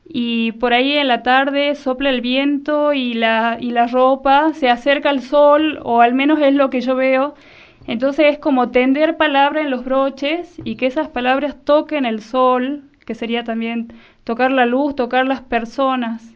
y 0.07 0.51
por 0.53 0.73
ahí 0.73 0.93
en 0.93 1.07
la 1.07 1.23
tarde 1.23 1.75
sopla 1.75 2.09
el 2.09 2.21
viento 2.21 2.93
y 2.93 3.13
la, 3.13 3.57
y 3.59 3.71
la 3.71 3.87
ropa 3.87 4.53
se 4.53 4.69
acerca 4.69 5.09
al 5.09 5.21
sol, 5.21 5.79
o 5.83 6.01
al 6.01 6.13
menos 6.13 6.39
es 6.39 6.53
lo 6.53 6.69
que 6.69 6.81
yo 6.81 6.95
veo, 6.95 7.35
entonces 7.87 8.25
es 8.33 8.39
como 8.39 8.69
tender 8.69 9.17
palabra 9.17 9.61
en 9.61 9.69
los 9.69 9.83
broches 9.85 10.61
y 10.63 10.75
que 10.75 10.87
esas 10.87 11.07
palabras 11.09 11.55
toquen 11.63 12.05
el 12.05 12.21
sol, 12.21 12.83
que 13.05 13.15
sería 13.15 13.43
también 13.43 13.93
tocar 14.23 14.51
la 14.51 14.65
luz, 14.65 14.95
tocar 14.95 15.25
las 15.25 15.41
personas. 15.41 16.32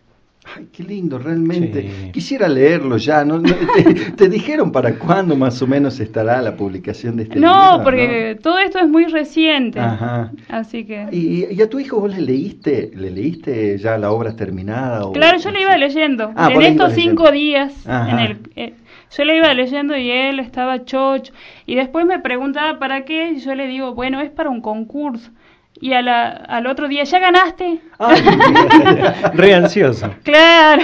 Ay, 0.55 0.67
qué 0.71 0.83
lindo, 0.83 1.19
realmente. 1.19 2.11
Quisiera 2.13 2.47
leerlo 2.47 2.97
ya. 2.97 3.25
¿no? 3.25 3.41
¿Te, 4.15 4.29
dijeron 4.29 4.71
para 4.71 4.97
cuándo 4.97 5.35
más 5.35 5.61
o 5.61 5.67
menos 5.67 5.99
estará 5.99 6.41
la 6.41 6.55
publicación 6.55 7.17
de 7.17 7.23
este 7.23 7.35
libro? 7.35 7.49
No, 7.49 7.83
porque 7.83 8.37
todo 8.41 8.57
esto 8.59 8.79
es 8.79 8.87
muy 8.87 9.05
reciente. 9.05 9.79
Ajá. 9.79 10.31
Así 10.49 10.85
que. 10.85 11.07
¿Y, 11.11 11.61
a 11.61 11.69
tu 11.69 11.79
hijo 11.79 11.99
vos 11.99 12.15
le 12.15 12.21
leíste, 12.21 12.91
le 12.95 13.11
leíste 13.11 13.77
ya 13.77 13.97
la 13.97 14.11
obra 14.11 14.35
terminada? 14.35 15.11
claro, 15.11 15.37
yo 15.37 15.51
le 15.51 15.61
iba 15.61 15.77
leyendo. 15.77 16.31
Ah, 16.35 16.49
en 16.51 16.61
estos 16.61 16.93
cinco 16.93 17.31
días, 17.31 17.73
en 17.85 18.19
el, 18.19 18.37
eh, 18.55 18.73
yo 19.15 19.23
le 19.23 19.37
iba 19.37 19.53
leyendo 19.53 19.97
y 19.97 20.09
él 20.09 20.39
estaba 20.39 20.85
chocho. 20.85 21.33
Y 21.65 21.75
después 21.75 22.05
me 22.05 22.19
preguntaba 22.19 22.79
para 22.79 23.05
qué. 23.05 23.31
Y 23.31 23.39
yo 23.39 23.55
le 23.55 23.67
digo, 23.67 23.93
bueno, 23.93 24.21
es 24.21 24.29
para 24.29 24.49
un 24.49 24.61
concurso. 24.61 25.31
Y 25.79 25.93
a 25.93 26.01
la, 26.01 26.29
al 26.29 26.67
otro 26.67 26.87
día, 26.87 27.03
¿ya 27.03 27.19
ganaste? 27.19 27.79
re 29.33 29.53
ansioso. 29.53 30.13
Claro. 30.23 30.83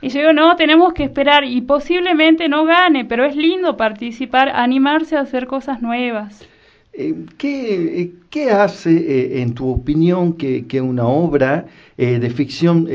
Y 0.00 0.08
yo 0.08 0.20
digo, 0.20 0.32
no, 0.32 0.56
tenemos 0.56 0.92
que 0.92 1.04
esperar. 1.04 1.44
Y 1.44 1.60
posiblemente 1.62 2.48
no 2.48 2.64
gane, 2.64 3.04
pero 3.04 3.24
es 3.24 3.36
lindo 3.36 3.76
participar, 3.76 4.50
animarse 4.50 5.16
a 5.16 5.20
hacer 5.20 5.46
cosas 5.46 5.80
nuevas. 5.80 6.46
Eh, 6.92 7.14
¿qué, 7.38 8.02
eh, 8.02 8.12
¿qué, 8.30 8.50
hace, 8.50 8.90
eh, 8.90 9.42
en 9.42 9.54
tu 9.54 9.68
opinión, 9.68 10.34
que, 10.34 10.66
que 10.66 10.80
una 10.80 11.06
obra 11.06 11.66
de 11.96 12.30
ficción 12.30 12.88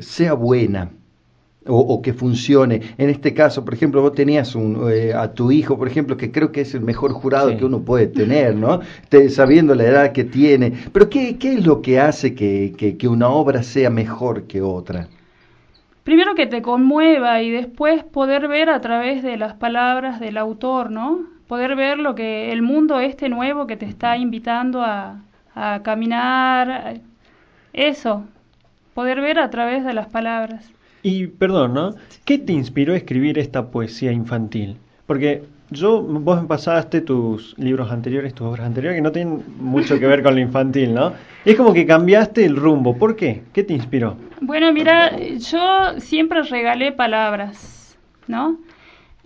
sea 0.00 0.34
buena? 0.34 0.90
O, 1.66 2.02
que 2.02 2.12
funcione. 2.12 2.80
En 2.98 3.10
este 3.10 3.32
caso, 3.32 3.64
por 3.64 3.74
ejemplo, 3.74 4.02
vos 4.02 4.12
tenías 4.12 4.54
un, 4.54 4.90
eh, 4.90 5.14
a 5.14 5.32
tu 5.32 5.50
hijo, 5.50 5.78
por 5.78 5.88
ejemplo, 5.88 6.16
que 6.16 6.30
creo 6.30 6.52
que 6.52 6.62
es 6.62 6.74
el 6.74 6.82
mejor 6.82 7.12
jurado 7.12 7.56
que 7.56 7.64
uno 7.64 7.80
puede 7.80 8.06
tener, 8.06 8.54
¿no? 8.56 8.80
sabiendo 9.30 9.74
la 9.74 9.84
edad 9.84 10.12
que 10.12 10.24
tiene. 10.24 10.72
Pero 10.92 11.08
¿qué, 11.08 11.38
qué 11.38 11.54
es 11.54 11.66
lo 11.66 11.80
que 11.80 12.00
hace 12.00 12.34
que, 12.34 12.96
que, 12.98 13.08
una 13.08 13.28
obra 13.28 13.62
sea 13.62 13.90
mejor 13.90 14.46
que 14.46 14.60
otra? 14.60 15.08
Primero 16.02 16.34
que 16.34 16.46
te 16.46 16.60
conmueva 16.60 17.40
y 17.40 17.50
después 17.50 18.04
poder 18.04 18.48
ver 18.48 18.68
a 18.68 18.80
través 18.80 19.22
de 19.22 19.36
las 19.36 19.54
palabras 19.54 20.20
del 20.20 20.36
autor, 20.36 20.90
¿no? 20.90 21.22
Poder 21.48 21.76
ver 21.76 21.98
lo 21.98 22.14
que 22.14 22.52
el 22.52 22.62
mundo 22.62 23.00
este 23.00 23.28
nuevo 23.28 23.66
que 23.66 23.76
te 23.76 23.86
está 23.86 24.16
invitando 24.16 24.82
a, 24.82 25.22
a 25.54 25.80
caminar, 25.82 27.00
eso, 27.72 28.24
poder 28.92 29.20
ver 29.20 29.38
a 29.38 29.50
través 29.50 29.84
de 29.84 29.94
las 29.94 30.08
palabras. 30.08 30.70
Y 31.04 31.26
perdón, 31.26 31.74
¿no? 31.74 31.94
¿Qué 32.24 32.38
te 32.38 32.54
inspiró 32.54 32.94
a 32.94 32.96
escribir 32.96 33.38
esta 33.38 33.66
poesía 33.70 34.10
infantil? 34.10 34.78
Porque 35.06 35.42
yo, 35.70 36.00
vos 36.00 36.40
me 36.40 36.48
pasaste 36.48 37.02
tus 37.02 37.54
libros 37.58 37.92
anteriores, 37.92 38.32
tus 38.32 38.46
obras 38.46 38.66
anteriores, 38.66 38.96
que 38.96 39.02
no 39.02 39.12
tienen 39.12 39.44
mucho 39.58 40.00
que 40.00 40.06
ver 40.06 40.22
con 40.22 40.34
lo 40.34 40.40
infantil, 40.40 40.94
¿no? 40.94 41.12
Es 41.44 41.56
como 41.56 41.74
que 41.74 41.84
cambiaste 41.84 42.46
el 42.46 42.56
rumbo. 42.56 42.96
¿Por 42.96 43.16
qué? 43.16 43.42
¿Qué 43.52 43.62
te 43.62 43.74
inspiró? 43.74 44.16
Bueno, 44.40 44.72
mira, 44.72 45.12
yo 45.18 46.00
siempre 46.00 46.42
regalé 46.42 46.90
palabras, 46.90 47.98
¿no? 48.26 48.56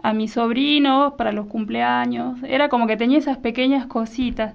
A 0.03 0.13
mis 0.13 0.33
sobrinos 0.33 1.15
para 1.15 1.31
los 1.31 1.47
cumpleaños. 1.47 2.41
Era 2.43 2.69
como 2.69 2.89
que 2.89 2.97
tenía 2.97 3.19
esas 3.19 3.39
pequeñas 3.39 3.87
cositas. 3.87 4.55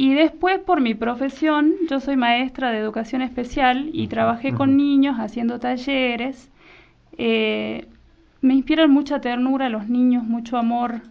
Y 0.00 0.14
después 0.14 0.58
por 0.60 0.80
mi 0.80 0.94
profesión, 0.94 1.74
yo 1.90 2.00
soy 2.00 2.16
maestra 2.16 2.70
de 2.70 2.78
educación 2.78 3.20
especial 3.20 3.90
y 3.92 4.08
trabajé 4.08 4.54
con 4.54 4.78
niños 4.78 5.18
haciendo 5.18 5.60
talleres. 5.60 6.50
Eh, 7.18 7.86
me 8.40 8.54
inspiran 8.54 8.90
mucha 8.90 9.20
ternura 9.20 9.68
los 9.68 9.90
niños, 9.90 10.24
mucho 10.24 10.56
amor. 10.56 11.02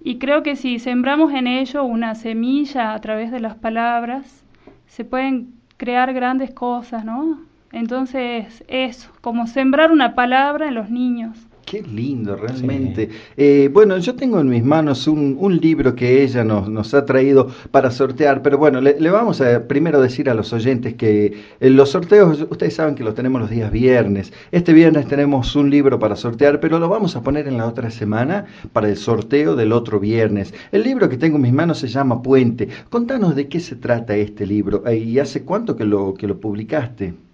Y 0.00 0.16
creo 0.16 0.42
que 0.42 0.56
si 0.56 0.78
sembramos 0.78 1.34
en 1.34 1.46
ellos 1.46 1.84
una 1.86 2.14
semilla 2.14 2.94
a 2.94 3.00
través 3.02 3.30
de 3.30 3.40
las 3.40 3.56
palabras, 3.56 4.42
se 4.86 5.04
pueden 5.04 5.52
crear 5.76 6.14
grandes 6.14 6.50
cosas, 6.50 7.04
¿no? 7.04 7.42
Entonces, 7.72 8.64
eso, 8.68 9.12
como 9.20 9.46
sembrar 9.46 9.92
una 9.92 10.14
palabra 10.14 10.66
en 10.66 10.74
los 10.76 10.88
niños. 10.88 11.46
Qué 11.68 11.82
lindo, 11.82 12.34
realmente. 12.34 13.10
Eh, 13.36 13.68
bueno, 13.70 13.98
yo 13.98 14.14
tengo 14.14 14.40
en 14.40 14.48
mis 14.48 14.64
manos 14.64 15.06
un, 15.06 15.36
un 15.38 15.58
libro 15.58 15.94
que 15.94 16.22
ella 16.22 16.42
nos, 16.42 16.66
nos, 16.70 16.94
ha 16.94 17.04
traído 17.04 17.48
para 17.70 17.90
sortear, 17.90 18.40
pero 18.40 18.56
bueno, 18.56 18.80
le, 18.80 18.94
vamos 19.10 19.42
a 19.42 19.68
primero 19.68 20.00
decir 20.00 20.30
a 20.30 20.34
los 20.34 20.50
oyentes 20.54 20.94
que 20.94 21.36
eh, 21.60 21.68
los 21.68 21.90
sorteos, 21.90 22.46
ustedes 22.48 22.72
saben 22.72 22.94
que 22.94 23.04
los 23.04 23.14
tenemos 23.14 23.42
los 23.42 23.50
días 23.50 23.70
viernes. 23.70 24.32
Este 24.50 24.72
viernes 24.72 25.08
tenemos 25.08 25.54
un 25.56 25.68
libro 25.68 25.98
para 25.98 26.16
sortear, 26.16 26.58
pero 26.58 26.78
lo 26.78 26.88
vamos 26.88 27.16
a 27.16 27.22
poner 27.22 27.46
en 27.46 27.58
la 27.58 27.66
otra 27.66 27.90
semana 27.90 28.46
para 28.72 28.88
el 28.88 28.96
sorteo 28.96 29.54
del 29.54 29.72
otro 29.72 30.00
viernes. 30.00 30.54
El 30.72 30.84
libro 30.84 31.10
que 31.10 31.18
tengo 31.18 31.36
en 31.36 31.42
mis 31.42 31.52
manos 31.52 31.80
se 31.80 31.88
llama 31.88 32.22
Puente. 32.22 32.68
Contanos 32.88 33.36
de 33.36 33.48
qué 33.48 33.60
se 33.60 33.76
trata 33.76 34.16
este 34.16 34.46
libro 34.46 34.86
eh, 34.86 34.96
y 34.96 35.18
hace 35.18 35.44
cuánto 35.44 35.76
que 35.76 35.84
lo, 35.84 36.14
que 36.14 36.26
lo 36.26 36.40
publicaste. 36.40 37.27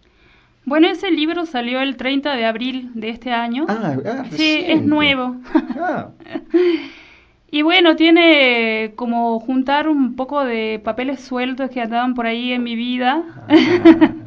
Bueno, 0.67 0.89
ese 0.89 1.11
libro 1.11 1.45
salió 1.47 1.81
el 1.81 1.97
30 1.97 2.35
de 2.35 2.45
abril 2.47 2.91
de 2.95 3.11
este 3.11 3.33
año. 3.33 3.67
Ah, 3.69 3.97
ah 4.07 4.25
sí, 4.31 4.65
es 4.67 4.83
nuevo. 4.83 5.37
Ah. 5.79 6.09
y 7.51 7.63
bueno, 7.63 7.97
tiene 7.97 8.93
como 8.97 9.39
juntar 9.41 9.89
un 9.89 10.17
poco 10.17 10.45
de 10.45 10.81
papeles 10.83 11.21
sueltos 11.21 11.71
que 11.71 11.81
andaban 11.83 12.15
por 12.15 12.27
ahí 12.27 12.53
en 12.53 12.63
mi 12.63 12.77
vida. 12.77 13.23
Ah, 13.49 13.55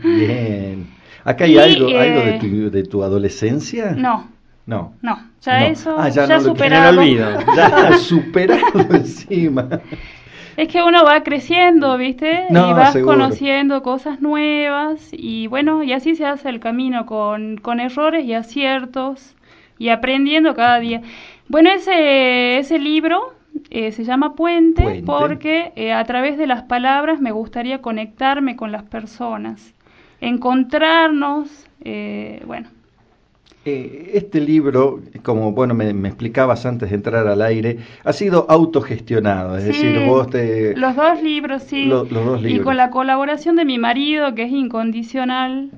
bien. 0.03 0.87
¿Acá 1.23 1.45
hay 1.45 1.53
Y, 1.55 1.57
algo, 1.57 1.89
eh, 1.89 1.99
algo 1.99 2.21
de, 2.21 2.33
tu, 2.39 2.69
de 2.71 2.83
tu 2.83 3.03
adolescencia? 3.03 3.91
No, 3.97 4.31
No. 4.65 4.93
no, 5.01 5.19
ya 5.41 5.59
No. 5.59 5.65
eso, 5.65 5.95
Ah, 5.97 6.09
ya 6.09 6.27
ya, 6.27 6.37
no 6.37 6.43
superado. 6.43 7.01
Ya 7.55 7.97
superado 7.97 8.79
encima. 8.91 9.67
Es 10.57 10.67
que 10.69 10.81
uno 10.81 11.03
va 11.05 11.21
creciendo, 11.21 11.97
¿viste? 11.97 12.45
No, 12.49 12.71
y 12.71 12.73
vas 12.73 12.93
seguro. 12.93 13.13
conociendo 13.15 13.83
cosas 13.83 14.21
nuevas 14.21 15.09
y 15.13 15.45
bueno, 15.47 15.83
y 15.83 15.93
así 15.93 16.15
se 16.15 16.25
hace 16.25 16.49
el 16.49 16.59
camino 16.59 17.05
con, 17.05 17.57
con 17.57 17.79
errores 17.79 18.25
y 18.25 18.33
aciertos 18.33 19.35
y 19.77 19.89
aprendiendo 19.89 20.55
cada 20.55 20.79
día. 20.79 21.01
Bueno, 21.47 21.69
ese, 21.69 22.57
ese 22.57 22.79
libro 22.79 23.35
eh, 23.69 23.91
se 23.91 24.03
llama 24.03 24.33
Puente, 24.33 24.81
Puente. 24.81 25.03
porque 25.05 25.71
eh, 25.75 25.93
a 25.93 26.03
través 26.05 26.37
de 26.39 26.47
las 26.47 26.63
palabras 26.63 27.21
me 27.21 27.31
gustaría 27.31 27.81
conectarme 27.81 28.55
con 28.55 28.71
las 28.71 28.83
personas, 28.83 29.75
encontrarnos, 30.21 31.67
eh, 31.83 32.41
bueno. 32.47 32.69
Eh, 33.69 34.11
este 34.13 34.39
libro, 34.39 35.01
como 35.23 35.51
bueno 35.51 35.73
me, 35.73 35.93
me 35.93 36.07
explicabas 36.07 36.65
antes 36.65 36.89
de 36.89 36.95
entrar 36.95 37.27
al 37.27 37.41
aire, 37.41 37.79
ha 38.05 38.13
sido 38.13 38.45
autogestionado, 38.49 39.57
es 39.57 39.63
Sí, 39.63 39.67
decir, 39.67 39.99
vos 40.07 40.29
te... 40.29 40.75
Los 40.77 40.95
dos 40.95 41.21
libros, 41.21 41.63
sí. 41.63 41.85
Lo- 41.85 42.05
los 42.05 42.25
dos 42.25 42.41
Y 42.45 42.59
con 42.59 42.77
la 42.77 42.89
colaboración 42.91 43.57
de 43.57 43.65
mi 43.65 43.77
marido, 43.77 44.33
que 44.35 44.43
es 44.43 44.51
incondicional. 44.51 45.71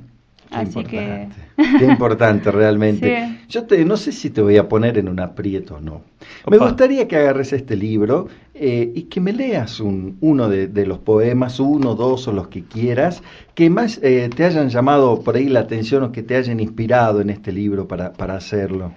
Qué 0.49 0.55
así 0.55 0.83
que. 0.83 0.95
importante, 0.97 1.35
Qué 1.79 1.85
importante 1.85 2.51
realmente. 2.51 3.27
Sí. 3.29 3.45
Yo 3.49 3.63
te, 3.65 3.83
no 3.83 3.97
sé 3.97 4.11
si 4.11 4.29
te 4.29 4.41
voy 4.41 4.57
a 4.57 4.69
poner 4.69 4.99
en 4.99 5.09
un 5.09 5.19
aprieto 5.19 5.77
o 5.77 5.81
no. 5.81 6.01
Me 6.49 6.57
gustaría 6.59 7.07
que 7.07 7.15
agarres 7.15 7.51
este 7.51 7.75
libro 7.75 8.27
eh, 8.53 8.91
y 8.93 9.03
que 9.03 9.19
me 9.19 9.33
leas 9.33 9.79
un, 9.79 10.17
uno 10.21 10.47
de, 10.49 10.67
de 10.67 10.85
los 10.85 10.99
poemas, 10.99 11.59
uno, 11.59 11.95
dos 11.95 12.27
o 12.27 12.31
los 12.31 12.47
que 12.49 12.63
quieras, 12.63 13.23
que 13.55 13.71
más 13.71 13.99
eh, 14.03 14.29
te 14.35 14.45
hayan 14.45 14.69
llamado 14.69 15.21
por 15.23 15.35
ahí 15.35 15.49
la 15.49 15.61
atención 15.61 16.03
o 16.03 16.11
que 16.11 16.21
te 16.21 16.35
hayan 16.35 16.59
inspirado 16.59 17.21
en 17.21 17.31
este 17.31 17.51
libro 17.51 17.87
para, 17.87 18.13
para 18.13 18.35
hacerlo. 18.35 18.91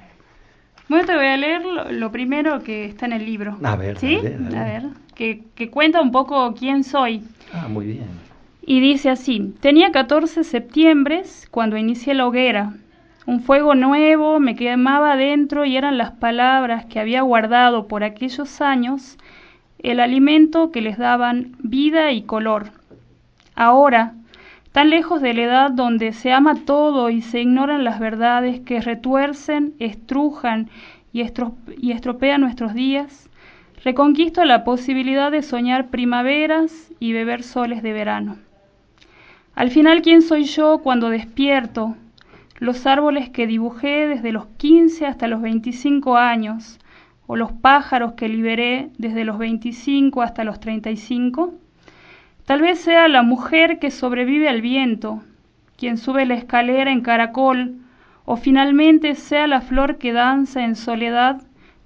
Bueno, 0.88 1.06
te 1.06 1.14
voy 1.14 1.26
a 1.26 1.36
leer 1.38 1.64
lo, 1.64 1.90
lo 1.90 2.12
primero 2.12 2.62
que 2.62 2.84
está 2.84 3.06
en 3.06 3.12
el 3.14 3.24
libro. 3.24 3.56
A 3.62 3.76
ver, 3.76 3.98
¿Sí? 3.98 4.16
dale, 4.16 4.36
dale. 4.38 4.58
A 4.58 4.64
ver. 4.64 4.82
Que, 5.14 5.44
que 5.54 5.70
cuenta 5.70 6.02
un 6.02 6.12
poco 6.12 6.52
quién 6.54 6.84
soy. 6.84 7.22
Ah, 7.54 7.68
muy 7.68 7.86
bien. 7.86 8.31
Y 8.64 8.80
dice 8.80 9.10
así: 9.10 9.54
Tenía 9.60 9.90
14 9.90 10.44
septiembre 10.44 11.22
cuando 11.50 11.76
inicié 11.76 12.14
la 12.14 12.26
hoguera. 12.26 12.74
Un 13.26 13.40
fuego 13.40 13.74
nuevo 13.74 14.40
me 14.40 14.54
quemaba 14.56 15.12
adentro 15.12 15.64
y 15.64 15.76
eran 15.76 15.98
las 15.98 16.12
palabras 16.12 16.86
que 16.86 17.00
había 17.00 17.22
guardado 17.22 17.86
por 17.88 18.02
aquellos 18.04 18.60
años 18.60 19.18
el 19.78 19.98
alimento 20.00 20.70
que 20.70 20.80
les 20.80 20.96
daban 20.96 21.56
vida 21.58 22.12
y 22.12 22.22
color. 22.22 22.70
Ahora, 23.56 24.14
tan 24.70 24.90
lejos 24.90 25.20
de 25.20 25.34
la 25.34 25.42
edad 25.42 25.70
donde 25.72 26.12
se 26.12 26.32
ama 26.32 26.54
todo 26.64 27.10
y 27.10 27.20
se 27.20 27.40
ignoran 27.40 27.84
las 27.84 27.98
verdades 27.98 28.60
que 28.60 28.80
retuercen, 28.80 29.74
estrujan 29.80 30.68
y, 31.12 31.20
estro- 31.22 31.54
y 31.78 31.92
estropean 31.92 32.40
nuestros 32.40 32.74
días, 32.74 33.28
reconquisto 33.84 34.44
la 34.44 34.62
posibilidad 34.64 35.30
de 35.32 35.42
soñar 35.42 35.88
primaveras 35.88 36.92
y 37.00 37.12
beber 37.12 37.42
soles 37.42 37.82
de 37.82 37.92
verano. 37.92 38.36
Al 39.54 39.70
final, 39.70 40.00
¿quién 40.00 40.22
soy 40.22 40.44
yo 40.44 40.78
cuando 40.78 41.10
despierto? 41.10 41.94
Los 42.58 42.86
árboles 42.86 43.28
que 43.28 43.46
dibujé 43.46 44.06
desde 44.06 44.32
los 44.32 44.46
15 44.46 45.04
hasta 45.06 45.28
los 45.28 45.42
25 45.42 46.16
años, 46.16 46.78
o 47.26 47.36
los 47.36 47.52
pájaros 47.52 48.14
que 48.14 48.28
liberé 48.28 48.90
desde 48.96 49.24
los 49.24 49.36
25 49.36 50.22
hasta 50.22 50.44
los 50.44 50.58
35. 50.58 51.52
Tal 52.46 52.62
vez 52.62 52.80
sea 52.80 53.08
la 53.08 53.22
mujer 53.22 53.78
que 53.78 53.90
sobrevive 53.90 54.48
al 54.48 54.62
viento, 54.62 55.22
quien 55.76 55.98
sube 55.98 56.24
la 56.24 56.34
escalera 56.34 56.90
en 56.90 57.02
caracol, 57.02 57.76
o 58.24 58.36
finalmente 58.36 59.14
sea 59.14 59.46
la 59.46 59.60
flor 59.60 59.98
que 59.98 60.12
danza 60.12 60.64
en 60.64 60.76
soledad 60.76 61.42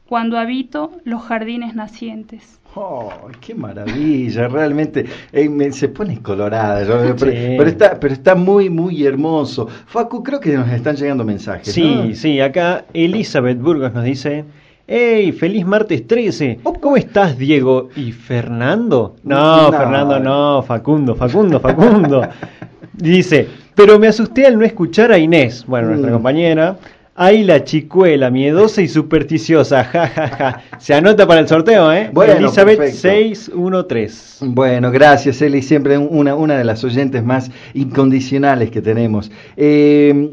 cuando 0.07 0.39
habito 0.39 0.93
los 1.05 1.23
jardines 1.23 1.75
nacientes. 1.75 2.61
Oh, 2.79 3.11
qué 3.41 3.55
maravilla, 3.55 4.49
realmente 4.49 5.07
eh, 5.33 5.49
me- 5.49 5.73
se 5.73 5.89
pone 5.89 6.21
colorada, 6.21 6.85
yo- 6.85 7.17
pero, 7.19 7.69
está, 7.69 7.99
pero 7.99 8.13
está 8.13 8.35
muy, 8.35 8.69
muy 8.69 9.07
hermoso. 9.07 9.67
Facu, 9.87 10.23
creo 10.23 10.41
que 10.41 10.53
nos 10.55 10.69
están 10.69 10.95
llegando 10.95 11.25
mensajes. 11.25 11.73
Sí, 11.73 11.95
¿no? 12.11 12.15
sí, 12.15 12.39
acá 12.39 12.85
Elizabeth 12.93 13.59
Burgos 13.59 13.95
nos 13.95 14.05
dice, 14.05 14.45
¡Hey, 14.87 15.33
feliz 15.33 15.65
martes 15.67 16.07
13! 16.07 16.61
¿Cómo 16.63 16.97
estás, 16.99 17.37
Diego? 17.39 17.89
¿Y 17.97 18.13
Fernando? 18.13 19.17
No, 19.25 19.71
No. 19.71 19.77
Fernando, 19.77 20.21
no, 20.21 20.63
Facundo, 20.63 21.15
Facundo, 21.17 21.59
Facundo. 21.59 22.29
dice, 22.93 23.49
pero 23.75 23.99
me 23.99 24.07
asusté 24.09 24.47
al 24.47 24.59
no 24.59 24.65
escuchar 24.65 25.11
a 25.13 25.19
Inés, 25.19 25.65
bueno, 25.67 25.89
nuestra 25.89 26.11
Mm. 26.11 26.13
compañera. 26.15 26.77
Ay, 27.19 27.45
la 27.45 27.65
chicuela, 27.65 28.31
miedosa 28.31 28.83
y 28.83 28.89
supersticiosa, 28.89 29.85
ja, 29.85 30.07
ja, 30.07 30.29
ja. 30.29 30.63
Se 30.79 30.93
anota 30.93 31.27
para 31.27 31.41
el 31.41 31.49
sorteo, 31.49 31.91
¿eh? 31.91 32.11
Bueno, 32.13 32.35
Elizabeth 32.35 32.77
perfecto. 32.77 33.01
613. 33.01 34.47
Bueno, 34.49 34.91
gracias 34.91 35.41
Eli, 35.41 35.63
siempre 35.63 35.97
una, 35.97 36.35
una 36.35 36.59
de 36.59 36.65
las 36.65 36.85
oyentes 36.85 37.25
más 37.25 37.51
incondicionales 37.73 38.71
que 38.71 38.83
tenemos. 38.83 39.31
Eh, 39.57 40.31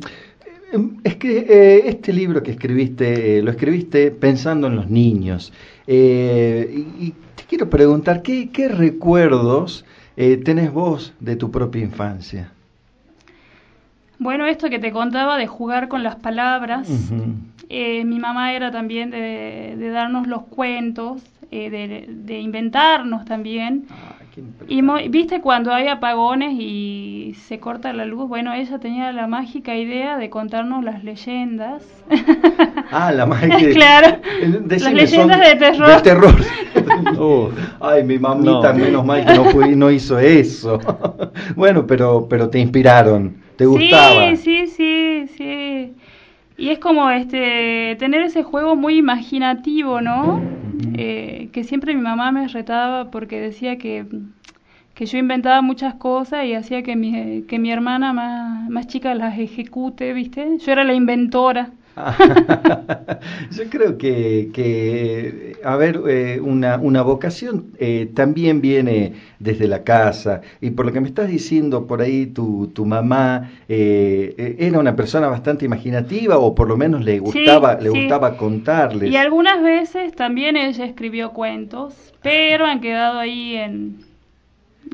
es 1.04 1.16
que 1.16 1.38
eh, 1.50 1.84
este 1.88 2.12
libro 2.12 2.44
que 2.44 2.52
escribiste, 2.52 3.38
eh, 3.38 3.42
lo 3.42 3.52
escribiste 3.52 4.12
pensando 4.12 4.68
en 4.68 4.76
los 4.76 4.90
niños. 4.90 5.54
Eh, 5.88 6.70
y, 7.00 7.06
y 7.06 7.14
te 7.36 7.44
quiero 7.48 7.70
preguntar, 7.70 8.22
¿qué, 8.22 8.50
qué 8.52 8.68
recuerdos 8.68 9.86
eh, 10.18 10.38
tenés 10.38 10.72
vos 10.74 11.14
de 11.20 11.36
tu 11.36 11.52
propia 11.52 11.82
infancia? 11.82 12.52
Bueno, 14.24 14.46
esto 14.48 14.70
que 14.70 14.80
te 14.80 14.92
contaba 14.92 15.38
de 15.38 15.48
jugar 15.48 15.88
con 15.90 16.02
las 16.04 16.16
palabras, 16.16 16.88
eh, 17.70 18.04
mi 18.06 18.20
mamá 18.20 18.54
era 18.54 18.72
también 18.72 19.10
de, 19.12 19.76
de 19.78 19.90
darnos 19.90 20.28
los 20.28 20.44
cuentos, 20.44 21.22
eh, 21.52 21.70
de, 21.70 22.06
de 22.10 22.40
inventarnos 22.40 23.26
también. 23.26 23.86
Ah, 23.92 24.16
Y 24.68 24.82
mo- 24.82 24.98
viste 25.10 25.42
cuando 25.42 25.72
hay 25.74 25.88
apagones 25.88 26.54
y 26.58 27.36
se 27.48 27.60
corta 27.60 27.94
la 27.94 28.06
luz, 28.06 28.28
bueno, 28.28 28.54
ella 28.54 28.80
tenía 28.80 29.12
la 29.12 29.28
mágica 29.28 29.76
idea 29.76 30.18
de 30.18 30.30
contarnos 30.30 30.84
las 30.84 31.04
leyendas. 31.04 31.84
Ah, 32.96 33.12
la 33.12 33.26
magia. 33.26 33.58
Claro. 33.74 34.18
Decime, 34.66 34.94
Las 34.94 34.94
leyendas 34.94 35.40
de 35.40 35.56
terror. 35.56 35.88
De 35.96 36.02
terror. 36.02 36.36
Uh. 37.18 37.50
Ay, 37.80 38.04
mi 38.04 38.20
mamita, 38.20 38.72
No. 38.74 38.80
menos 38.80 39.06
mal 39.06 39.26
que 39.26 39.34
no, 39.34 39.46
fue- 39.46 39.76
no 39.76 39.90
hizo 39.90 40.20
eso. 40.20 40.80
bueno, 41.56 41.88
pero, 41.88 42.28
pero 42.30 42.50
te 42.50 42.60
inspiraron, 42.60 43.38
te 43.56 43.66
gustaba. 43.66 44.36
Sí, 44.36 44.68
sí, 44.68 44.68
sí, 44.68 45.28
sí. 45.38 45.94
Y 46.58 46.70
es 46.70 46.80
como 46.80 47.10
este 47.10 47.96
tener 48.00 48.22
ese 48.22 48.44
juego 48.44 48.76
muy 48.76 48.98
imaginativo, 48.98 50.02
¿no? 50.02 50.40
Eh, 50.96 51.50
que 51.52 51.64
siempre 51.64 51.96
mi 51.96 52.02
mamá 52.02 52.32
me 52.32 52.48
retaba 52.48 53.10
porque 53.10 53.40
decía 53.40 53.78
que, 53.78 54.06
que 54.94 55.06
yo 55.06 55.18
inventaba 55.18 55.62
muchas 55.62 55.96
cosas 55.96 56.46
y 56.46 56.54
hacía 56.54 56.84
que 56.84 56.96
mi, 56.96 57.44
que 57.44 57.60
mi 57.60 57.72
hermana 57.72 58.14
más, 58.14 58.70
más 58.70 58.88
chica 58.88 59.16
las 59.16 59.38
ejecute, 59.40 60.14
¿viste? 60.14 60.58
Yo 60.60 60.72
era 60.72 60.84
la 60.84 60.94
inventora. 60.94 61.72
Yo 63.52 63.70
creo 63.70 63.98
que, 63.98 64.50
que 64.54 65.58
a 65.64 65.76
ver, 65.76 66.02
eh, 66.08 66.40
una, 66.42 66.78
una 66.78 67.02
vocación 67.04 67.72
eh, 67.78 68.10
también 68.16 68.62
viene 68.62 69.14
desde 69.40 69.68
la 69.68 69.84
casa. 69.84 70.42
Y 70.60 70.72
por 70.72 70.86
lo 70.86 70.92
que 70.92 71.02
me 71.02 71.08
estás 71.08 71.28
diciendo 71.30 71.86
por 71.86 72.02
ahí, 72.02 72.26
tu, 72.28 72.68
tu 72.74 72.86
mamá 72.86 73.52
eh, 73.70 74.34
eh, 74.38 74.56
era 74.60 74.80
una 74.80 74.96
persona 74.96 75.28
bastante 75.28 75.66
imaginativa 75.66 76.40
o 76.40 76.56
por 76.56 76.68
lo 76.68 76.78
menos 76.78 77.04
le 77.04 77.20
gustaba, 77.20 77.76
le 77.76 77.90
sí. 77.90 77.98
gustaba 77.98 78.38
contarles. 78.38 79.12
Y 79.12 79.16
algunas 79.18 79.62
veces 79.62 80.16
también 80.16 80.58
ella 80.58 80.86
escribió 80.86 81.32
cuentos, 81.32 82.14
pero 82.24 82.66
han 82.66 82.82
quedado 82.82 83.20
ahí 83.20 83.56
en 83.56 84.00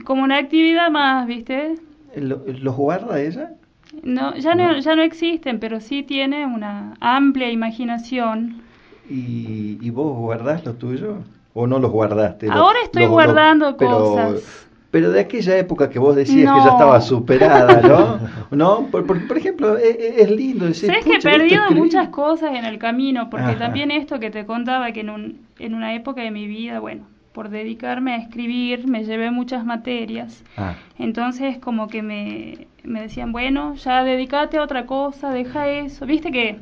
como 0.06 0.24
una 0.24 0.38
actividad 0.38 0.90
más, 0.92 1.28
¿viste? 1.28 1.76
¿Lo- 2.16 2.44
¿Los 2.46 2.76
guarda 2.76 3.22
ella? 3.22 3.56
No, 4.04 4.36
ya 4.36 4.56
no, 4.56 4.78
ya 4.80 4.96
no 4.96 5.02
existen, 5.02 5.60
pero 5.60 5.80
sí 5.82 6.04
tiene 6.04 6.46
una 6.46 6.94
amplia 7.00 7.50
imaginación. 7.52 8.62
¿Y, 9.10 9.78
y 9.82 9.90
vos 9.90 10.16
guardás 10.18 10.66
lo 10.66 10.74
tuyo? 10.76 11.18
¿O 11.54 11.66
no 11.68 11.80
los 11.80 11.92
guardaste? 11.92 12.48
Ahora 12.50 12.78
estoy 12.84 13.06
guardando 13.08 13.76
pero, 13.78 13.98
cosas. 13.98 14.68
Pero 14.92 15.12
de 15.12 15.20
aquella 15.20 15.58
época 15.58 15.90
que 15.90 16.00
vos 16.00 16.16
decías 16.16 16.46
No. 16.46 16.56
que 16.58 16.64
ya 16.66 16.70
estaba 16.72 17.00
superada, 17.02 17.82
¿no? 17.82 18.20
¿No? 18.56 18.88
Por, 18.88 19.06
por- 19.06 19.28
por 19.28 19.38
ejemplo, 19.38 19.78
e- 19.78 19.90
e- 19.90 20.22
es, 20.24 20.32
lindo 20.32 20.66
decir... 20.66 20.90
Sabes 20.90 21.04
que 21.06 21.12
he 21.12 21.16
"Pucha, 21.16 21.30
esto 21.30 21.40
perdido 21.40 21.62
escribí". 21.64 21.82
muchas 21.82 22.10
cosas 22.10 22.56
en 22.56 22.66
el 22.66 22.80
camino, 22.80 23.30
porque 23.30 23.46
Ajá. 23.52 23.58
también 23.60 23.92
esto 23.92 24.20
que 24.20 24.32
te 24.32 24.46
contaba, 24.46 24.92
que 24.92 25.02
en, 25.02 25.10
un, 25.12 25.40
en 25.60 25.76
una 25.76 25.94
época 25.96 26.22
de 26.22 26.32
mi 26.32 26.48
vida, 26.48 26.80
bueno, 26.80 27.04
por 27.34 27.50
dedicarme 27.50 28.14
a 28.14 28.18
escribir, 28.18 28.88
me 28.88 29.04
llevé 29.04 29.32
muchas 29.32 29.66
materias. 29.66 30.44
Ah, 30.58 30.76
Entonces 30.98 31.58
como 31.58 31.88
que 31.88 32.02
me, 32.02 32.68
me 32.84 33.02
decían, 33.02 33.32
bueno, 33.32 33.76
ya 33.76 34.04
dedícate 34.04 34.58
a 34.58 34.64
otra 34.64 34.86
cosa, 34.86 35.32
deja 35.32 35.68
eso. 35.68 36.06
Viste 36.06 36.32
que 36.32 36.60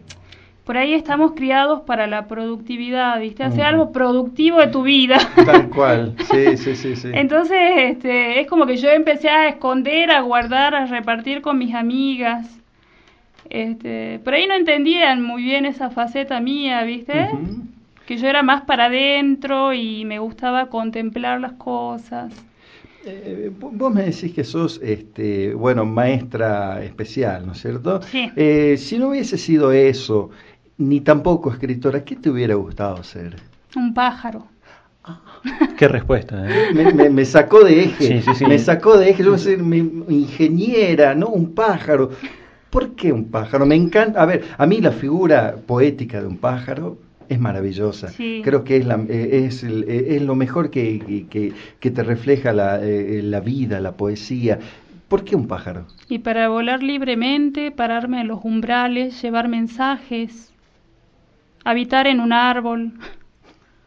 por 0.66 0.76
ahí 0.76 0.94
estamos 0.94 1.32
criados 1.32 1.82
para 1.84 2.08
la 2.08 2.28
productividad, 2.28 3.22
¿viste? 3.22 3.44
Hacer 3.44 3.64
algo 3.64 3.94
productivo 3.94 4.60
de 4.60 4.68
tu 4.68 4.84
vida. 4.84 5.18
tal 5.46 5.70
cual, 5.70 6.14
sí, 6.30 6.58
sí, 6.58 6.76
sí. 6.76 6.96
sí. 6.98 7.10
Entonces 7.14 7.58
este, 7.78 8.42
es 8.42 8.48
como 8.48 8.66
que 8.66 8.76
yo 8.76 8.90
empecé 8.90 9.30
a 9.30 9.48
esconder, 9.48 10.12
a 10.12 10.20
guardar, 10.20 10.76
a 10.76 10.86
repartir 10.86 11.42
con 11.42 11.58
mis 11.58 11.74
amigas. 11.74 12.60
Este, 13.50 14.20
por 14.26 14.34
ahí 14.34 14.46
no 14.46 14.56
entendían 14.56 15.22
muy 15.24 15.42
bien 15.42 15.66
esa 15.66 15.90
faceta 15.90 16.42
mía, 16.42 16.84
¿viste? 16.84 17.30
Que 18.08 18.18
yo 18.18 18.28
era 18.28 18.42
más 18.42 18.62
para 18.62 18.86
adentro 18.86 19.74
y 19.74 20.06
me 20.06 20.18
gustaba 20.18 20.70
contemplar 20.70 21.42
las 21.42 21.54
cosas. 21.54 22.34
Eh, 23.06 23.52
vos 23.54 23.94
me 23.94 24.04
decís 24.04 24.34
que 24.34 24.46
sos, 24.46 24.80
este, 24.82 25.54
bueno, 25.54 25.86
maestra 25.86 26.82
especial, 26.86 27.46
¿no 27.46 27.52
es 27.52 27.60
cierto? 27.60 28.02
Sí. 28.02 28.32
Eh, 28.38 28.78
si 28.78 28.98
no 28.98 29.10
hubiese 29.10 29.38
sido 29.38 29.74
eso, 29.74 30.30
ni 30.78 31.02
tampoco 31.02 31.52
escritora, 31.52 32.06
¿qué 32.06 32.16
te 32.16 32.30
hubiera 32.30 32.56
gustado 32.56 33.04
ser? 33.04 33.36
Un 33.76 33.94
pájaro. 33.94 34.48
Qué 35.78 35.90
respuesta, 35.90 36.50
¿eh? 36.50 36.74
me, 36.96 37.10
me, 37.10 37.26
sacó 37.26 37.66
de 37.66 37.84
eje, 37.84 38.08
sí, 38.08 38.22
sí, 38.22 38.36
sí. 38.36 38.46
me 38.46 38.58
sacó 38.58 38.98
de 38.98 39.10
eje, 39.10 39.22
yo 39.22 39.32
voy 39.32 39.40
a 39.40 39.44
ser 39.44 39.60
mi, 39.60 39.80
ingeniera, 40.08 41.14
¿no? 41.14 41.28
Un 41.28 41.54
pájaro. 41.54 42.12
¿Por 42.70 42.96
qué 42.96 43.12
un 43.12 43.26
pájaro? 43.26 43.66
Me 43.66 43.76
encanta, 43.76 44.22
a 44.22 44.26
ver, 44.26 44.46
a 44.58 44.66
mí 44.66 44.80
la 44.80 44.92
figura 44.92 45.58
poética 45.66 46.22
de 46.22 46.28
un 46.28 46.38
pájaro 46.38 46.98
es 47.30 47.40
maravillosa. 47.40 48.10
Sí. 48.10 48.42
Creo 48.44 48.64
que 48.64 48.78
es, 48.78 48.86
la, 48.86 48.96
eh, 49.08 49.46
es, 49.46 49.64
el, 49.64 49.84
es, 49.88 50.22
lo 50.22 50.36
mejor 50.36 50.70
que, 50.70 51.26
que, 51.30 51.54
que 51.80 51.92
te 51.92 52.04
refleja 52.04 52.54
la, 52.54 52.84
eh, 52.84 53.22
la, 53.24 53.40
vida, 53.40 53.80
la 53.80 53.94
poesía. 53.94 54.60
¿Por 55.08 55.24
qué 55.24 55.36
un 55.36 55.48
pájaro? 55.48 55.86
Y 56.10 56.20
para 56.20 56.50
volar 56.50 56.84
libremente, 56.84 57.72
pararme 57.72 58.22
en 58.22 58.28
los 58.28 58.44
umbrales, 58.44 59.22
llevar 59.22 59.48
mensajes, 59.48 60.54
habitar 61.64 62.08
en 62.08 62.20
un 62.20 62.34
árbol. 62.34 62.94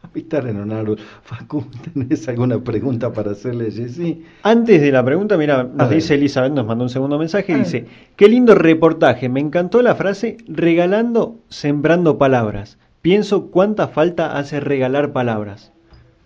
Habitar 0.03 0.45
en 0.47 0.57
un 0.57 0.73
árbol. 0.73 0.99
Facu, 1.23 1.63
¿tenés 1.93 2.27
alguna 2.27 2.59
pregunta 2.59 3.13
para 3.13 3.31
hacerle, 3.31 3.71
Jessy? 3.71 4.25
Antes 4.43 4.81
de 4.81 4.91
la 4.91 5.05
pregunta, 5.05 5.37
mira, 5.37 5.63
nos 5.63 5.89
dice 5.89 6.15
Elizabeth, 6.15 6.51
nos 6.51 6.65
mandó 6.65 6.83
un 6.83 6.89
segundo 6.89 7.17
mensaje, 7.17 7.53
y 7.53 7.55
dice, 7.55 7.85
qué 8.17 8.27
lindo 8.27 8.53
reportaje, 8.53 9.29
me 9.29 9.39
encantó 9.39 9.81
la 9.81 9.95
frase, 9.95 10.37
regalando, 10.47 11.39
sembrando 11.47 12.17
palabras. 12.17 12.77
Pienso 13.01 13.47
cuánta 13.47 13.87
falta 13.87 14.37
hace 14.37 14.59
regalar 14.59 15.11
palabras. 15.11 15.71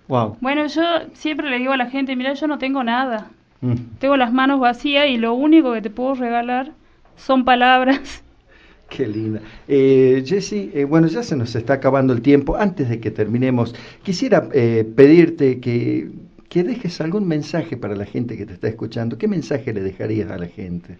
Wow. 0.08 0.38
Bueno, 0.42 0.68
yo 0.68 0.84
siempre 1.14 1.50
le 1.50 1.58
digo 1.58 1.72
a 1.72 1.78
la 1.78 1.90
gente, 1.90 2.16
mira, 2.16 2.34
yo 2.34 2.48
no 2.48 2.58
tengo 2.58 2.84
nada. 2.84 3.32
Mm. 3.62 3.98
Tengo 4.00 4.18
las 4.18 4.34
manos 4.34 4.60
vacías 4.60 5.08
y 5.08 5.18
lo 5.18 5.34
único 5.34 5.74
que 5.74 5.82
te 5.82 5.90
puedo 5.90 6.16
regalar 6.16 6.72
son 7.16 7.46
palabras. 7.46 8.24
Qué 8.90 9.08
linda. 9.08 9.42
Eh, 9.68 10.24
Jessy, 10.26 10.72
eh, 10.74 10.84
bueno, 10.84 11.08
ya 11.08 11.24
se 11.24 11.36
nos 11.36 11.56
está 11.56 11.74
acabando 11.74 12.14
el 12.14 12.22
tiempo. 12.22 12.56
Antes 12.56 12.90
de 12.90 13.00
que 13.00 13.10
terminemos, 13.10 13.74
quisiera 14.04 14.48
eh, 14.54 14.86
pedirte 14.96 15.60
que, 15.60 16.12
que 16.50 16.64
dejes 16.64 17.02
algún 17.02 17.28
mensaje 17.28 17.78
para 17.78 17.96
la 17.96 18.06
gente 18.06 18.38
que 18.38 18.46
te 18.46 18.54
está 18.54 18.68
escuchando. 18.68 19.18
¿Qué 19.18 19.28
mensaje 19.28 19.74
le 19.74 19.82
dejarías 19.82 20.30
a 20.30 20.38
la 20.38 20.48
gente? 20.48 20.98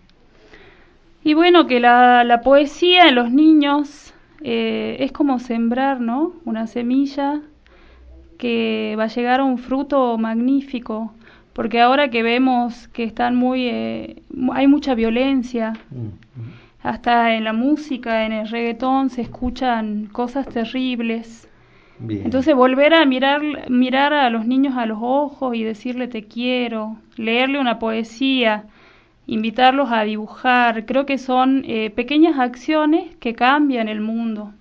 Y 1.24 1.34
bueno, 1.36 1.68
que 1.68 1.80
la, 1.80 2.24
la 2.24 2.42
poesía 2.42 3.08
en 3.08 3.16
los 3.16 3.32
niños 3.32 4.05
eh, 4.42 4.98
es 5.00 5.12
como 5.12 5.40
sembrar, 5.40 6.02
¿no? 6.02 6.34
Una 6.46 6.68
semilla 6.68 7.42
que 8.38 8.96
va 8.98 9.06
a 9.06 9.08
llegar 9.08 9.40
a 9.40 9.44
un 9.44 9.58
fruto 9.58 10.18
magnífico, 10.18 11.14
porque 11.54 11.80
ahora 11.82 12.10
que 12.10 12.22
vemos 12.22 12.88
que 12.90 13.04
están 13.04 13.36
muy, 13.36 13.68
eh, 13.68 14.22
hay 14.52 14.68
mucha 14.68 14.94
violencia, 14.94 15.74
hasta 16.84 17.34
en 17.34 17.44
la 17.46 17.54
música, 17.54 18.26
en 18.26 18.34
el 18.34 18.48
reggaetón 18.50 19.10
se 19.10 19.22
escuchan 19.22 20.08
cosas 20.12 20.48
terribles. 20.48 21.48
Bien. 21.98 22.26
Entonces 22.26 22.54
volver 22.54 22.94
a 22.94 23.06
mirar, 23.06 23.42
mirar 23.70 24.14
a 24.14 24.30
los 24.30 24.46
niños 24.46 24.76
a 24.78 24.86
los 24.86 25.00
ojos 25.02 25.56
y 25.56 25.64
decirle 25.64 26.10
te 26.10 26.26
quiero, 26.26 26.98
leerle 27.16 27.58
una 27.58 27.80
poesía, 27.80 28.66
invitarlos 29.28 29.92
a 29.92 30.04
dibujar. 30.04 30.86
Creo 30.86 31.06
que 31.06 31.18
son 31.18 31.64
eh, 31.66 31.90
pequeñas 31.90 32.40
acciones 32.40 33.16
que 33.18 33.34
cambian 33.34 33.90
el 33.90 34.02
mundo. 34.02 34.54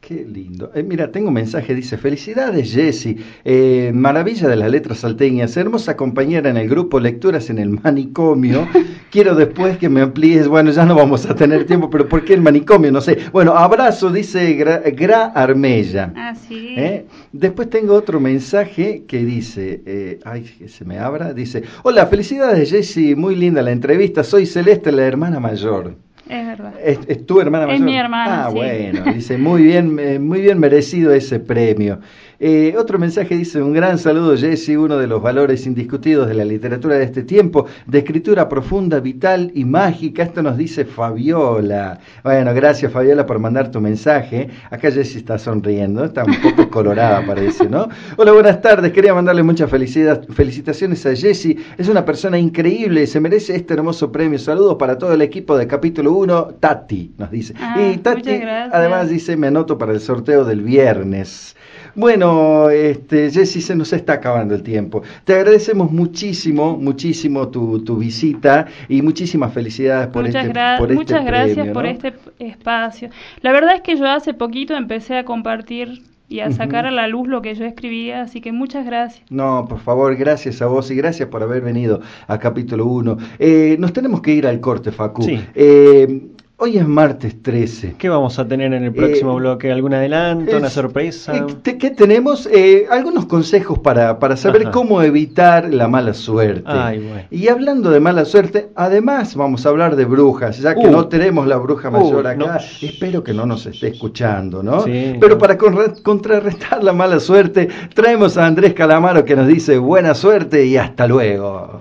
Qué 0.00 0.24
lindo. 0.24 0.72
Eh, 0.74 0.82
mira, 0.82 1.12
tengo 1.12 1.28
un 1.28 1.34
mensaje, 1.34 1.74
dice, 1.74 1.98
felicidades 1.98 2.72
Jessy, 2.72 3.18
eh, 3.44 3.92
maravilla 3.94 4.48
de 4.48 4.56
las 4.56 4.70
letras 4.70 5.00
salteñas, 5.00 5.54
hermosa 5.58 5.94
compañera 5.94 6.48
en 6.48 6.56
el 6.56 6.70
grupo 6.70 6.98
Lecturas 6.98 7.50
en 7.50 7.58
el 7.58 7.68
Manicomio. 7.68 8.66
Quiero 9.10 9.34
después 9.34 9.76
que 9.76 9.90
me 9.90 10.00
amplíes, 10.00 10.48
bueno, 10.48 10.70
ya 10.70 10.86
no 10.86 10.94
vamos 10.94 11.26
a 11.26 11.34
tener 11.34 11.66
tiempo, 11.66 11.90
pero 11.90 12.08
¿por 12.08 12.24
qué 12.24 12.32
el 12.32 12.40
manicomio? 12.40 12.90
No 12.90 13.02
sé. 13.02 13.18
Bueno, 13.30 13.52
abrazo, 13.52 14.10
dice 14.10 14.54
Gra, 14.54 14.78
Gra 14.78 15.26
Armella. 15.26 16.12
Ah, 16.16 16.34
sí. 16.34 16.74
¿Eh? 16.78 17.04
Después 17.32 17.68
tengo 17.68 17.92
otro 17.94 18.20
mensaje 18.20 19.04
que 19.06 19.24
dice, 19.24 19.82
eh, 19.84 20.18
ay, 20.24 20.44
que 20.58 20.68
se 20.68 20.84
me 20.86 20.98
abra, 20.98 21.34
dice, 21.34 21.62
hola, 21.82 22.06
felicidades 22.06 22.70
Jessy, 22.70 23.14
muy 23.14 23.36
linda 23.36 23.60
la 23.60 23.72
entrevista, 23.72 24.24
soy 24.24 24.46
Celeste, 24.46 24.92
la 24.92 25.04
hermana 25.04 25.40
mayor. 25.40 25.94
Es 26.30 26.46
verdad. 26.46 26.74
¿Es, 26.82 27.00
es 27.08 27.26
tu 27.26 27.40
hermana 27.40 27.66
mayor? 27.66 27.80
Es 27.80 27.84
mi 27.84 27.96
hermana. 27.96 28.46
Ah, 28.46 28.50
sí. 28.50 28.56
bueno, 28.56 29.12
dice, 29.12 29.36
muy 29.36 29.64
bien, 29.64 29.98
eh, 29.98 30.18
muy 30.18 30.40
bien 30.40 30.58
merecido 30.60 31.12
ese 31.12 31.40
premio. 31.40 32.00
Eh, 32.42 32.74
otro 32.78 32.98
mensaje 32.98 33.36
dice, 33.36 33.60
un 33.60 33.74
gran 33.74 33.98
saludo 33.98 34.34
Jesse, 34.34 34.70
uno 34.70 34.96
de 34.96 35.06
los 35.06 35.20
valores 35.20 35.66
indiscutidos 35.66 36.26
de 36.26 36.32
la 36.32 36.46
literatura 36.46 36.94
de 36.94 37.04
este 37.04 37.22
tiempo, 37.22 37.66
de 37.86 37.98
escritura 37.98 38.48
profunda, 38.48 38.98
vital 38.98 39.52
y 39.54 39.66
mágica. 39.66 40.22
Esto 40.22 40.42
nos 40.42 40.56
dice 40.56 40.86
Fabiola. 40.86 42.00
Bueno, 42.24 42.54
gracias 42.54 42.90
Fabiola 42.90 43.26
por 43.26 43.38
mandar 43.40 43.70
tu 43.70 43.78
mensaje. 43.82 44.48
Acá 44.70 44.90
Jesse 44.90 45.16
está 45.16 45.38
sonriendo, 45.38 46.02
está 46.02 46.24
un 46.24 46.34
poco 46.40 46.70
colorada 46.70 47.26
parece, 47.26 47.68
¿no? 47.68 47.90
Hola, 48.16 48.32
buenas 48.32 48.62
tardes. 48.62 48.90
Quería 48.90 49.12
mandarle 49.12 49.42
muchas 49.42 49.68
felicidad, 49.70 50.26
felicitaciones 50.28 51.04
a 51.04 51.14
Jesse. 51.14 51.58
Es 51.76 51.88
una 51.88 52.06
persona 52.06 52.38
increíble, 52.38 53.06
se 53.06 53.20
merece 53.20 53.54
este 53.54 53.74
hermoso 53.74 54.10
premio. 54.10 54.38
Saludos 54.38 54.76
para 54.78 54.96
todo 54.96 55.12
el 55.12 55.20
equipo 55.20 55.58
de 55.58 55.66
capítulo 55.66 56.14
1, 56.14 56.54
Tati, 56.58 57.12
nos 57.18 57.30
dice. 57.30 57.52
Ah, 57.60 57.76
y 57.78 57.98
Tati 57.98 58.40
además 58.72 59.10
dice, 59.10 59.36
me 59.36 59.48
anoto 59.48 59.76
para 59.76 59.92
el 59.92 60.00
sorteo 60.00 60.46
del 60.46 60.62
viernes. 60.62 61.54
Bueno, 61.94 62.70
este, 62.70 63.30
Jessy, 63.30 63.60
se 63.60 63.74
nos 63.74 63.92
está 63.92 64.14
acabando 64.14 64.54
el 64.54 64.62
tiempo. 64.62 65.02
Te 65.24 65.34
agradecemos 65.34 65.90
muchísimo, 65.90 66.76
muchísimo 66.76 67.48
tu, 67.48 67.84
tu 67.84 67.96
visita 67.96 68.66
y 68.88 69.02
muchísimas 69.02 69.52
felicidades 69.52 70.08
por 70.08 70.24
muchas 70.24 70.42
este, 70.42 70.52
gra 70.52 70.78
por 70.78 70.92
Muchas 70.92 71.18
este 71.20 71.30
gracias 71.30 71.54
premio, 71.56 71.72
por 71.72 71.86
este 71.86 72.14
espacio. 72.38 73.10
La 73.42 73.52
verdad 73.52 73.74
es 73.76 73.82
que 73.82 73.96
yo 73.96 74.06
hace 74.06 74.34
poquito 74.34 74.76
empecé 74.76 75.16
a 75.16 75.24
compartir 75.24 76.02
y 76.30 76.40
a 76.40 76.52
sacar 76.52 76.86
a 76.86 76.92
la 76.92 77.08
luz 77.08 77.26
lo 77.26 77.42
que 77.42 77.56
yo 77.56 77.64
escribía, 77.64 78.22
así 78.22 78.40
que 78.40 78.52
muchas 78.52 78.86
gracias. 78.86 79.24
No, 79.30 79.66
por 79.68 79.80
favor, 79.80 80.14
gracias 80.14 80.62
a 80.62 80.66
vos 80.66 80.88
y 80.92 80.94
gracias 80.94 81.28
por 81.28 81.42
haber 81.42 81.60
venido 81.60 82.00
a 82.28 82.38
capítulo 82.38 82.86
1. 82.86 83.18
Eh, 83.40 83.76
nos 83.80 83.92
tenemos 83.92 84.22
que 84.22 84.32
ir 84.32 84.46
al 84.46 84.60
corte, 84.60 84.92
Facu. 84.92 85.24
Sí. 85.24 85.40
Eh, 85.56 86.28
hoy 86.60 86.76
es 86.78 86.86
martes 86.86 87.42
13. 87.42 87.94
¿Qué 87.98 88.08
vamos 88.08 88.38
a 88.38 88.46
tener 88.46 88.72
en 88.74 88.84
el 88.84 88.92
próximo 88.92 89.32
Eh, 89.32 89.36
bloque? 89.36 89.72
¿Algún 89.72 89.94
adelanto? 89.94 90.56
¿Una 90.56 90.66
Es- 90.66 90.72
sorpresa? 90.72 91.34
eh, 91.36 91.78
¿Qué 91.78 91.90
tenemos? 91.90 92.46
Eh, 92.52 92.86
algunos 92.90 93.26
consejos 93.26 93.78
para, 93.78 94.18
para 94.18 94.36
saber 94.36 94.62
Ajá. 94.62 94.70
cómo 94.70 95.02
evitar 95.02 95.72
la 95.72 95.88
mala 95.88 96.12
suerte. 96.14 96.64
Ay, 96.66 96.98
bueno. 96.98 97.22
Y 97.30 97.48
hablando 97.48 97.90
de 97.90 98.00
mala 98.00 98.24
suerte, 98.24 98.68
además 98.76 99.34
vamos 99.34 99.64
a 99.64 99.70
hablar 99.70 99.96
de 99.96 100.04
brujas, 100.04 100.58
ya 100.58 100.74
que 100.74 100.86
Uh. 100.86 100.90
no 100.90 101.08
tenemos 101.08 101.46
la 101.46 101.56
bruja 101.56 101.90
mayor 101.90 102.24
Uh, 102.24 102.28
acá. 102.28 102.34
no. 102.36 102.46
Espero 102.82 103.24
que 103.24 103.32
no 103.32 103.46
nos 103.46 103.66
esté 103.66 103.88
escuchando, 103.88 104.62
¿no? 104.62 104.82
Sí. 104.82 105.16
Pero 105.20 105.38
para 105.38 105.56
contrarrestar 105.56 106.84
la 106.84 106.92
mala 106.92 107.20
suerte, 107.20 107.68
traemos 107.94 108.36
a 108.36 108.46
Andrés 108.46 108.74
Calamaro 108.74 109.24
que 109.24 109.34
nos 109.34 109.46
dice 109.46 109.78
buena 109.78 110.14
suerte 110.14 110.66
y 110.66 110.76
hasta 110.76 111.06
luego. 111.06 111.80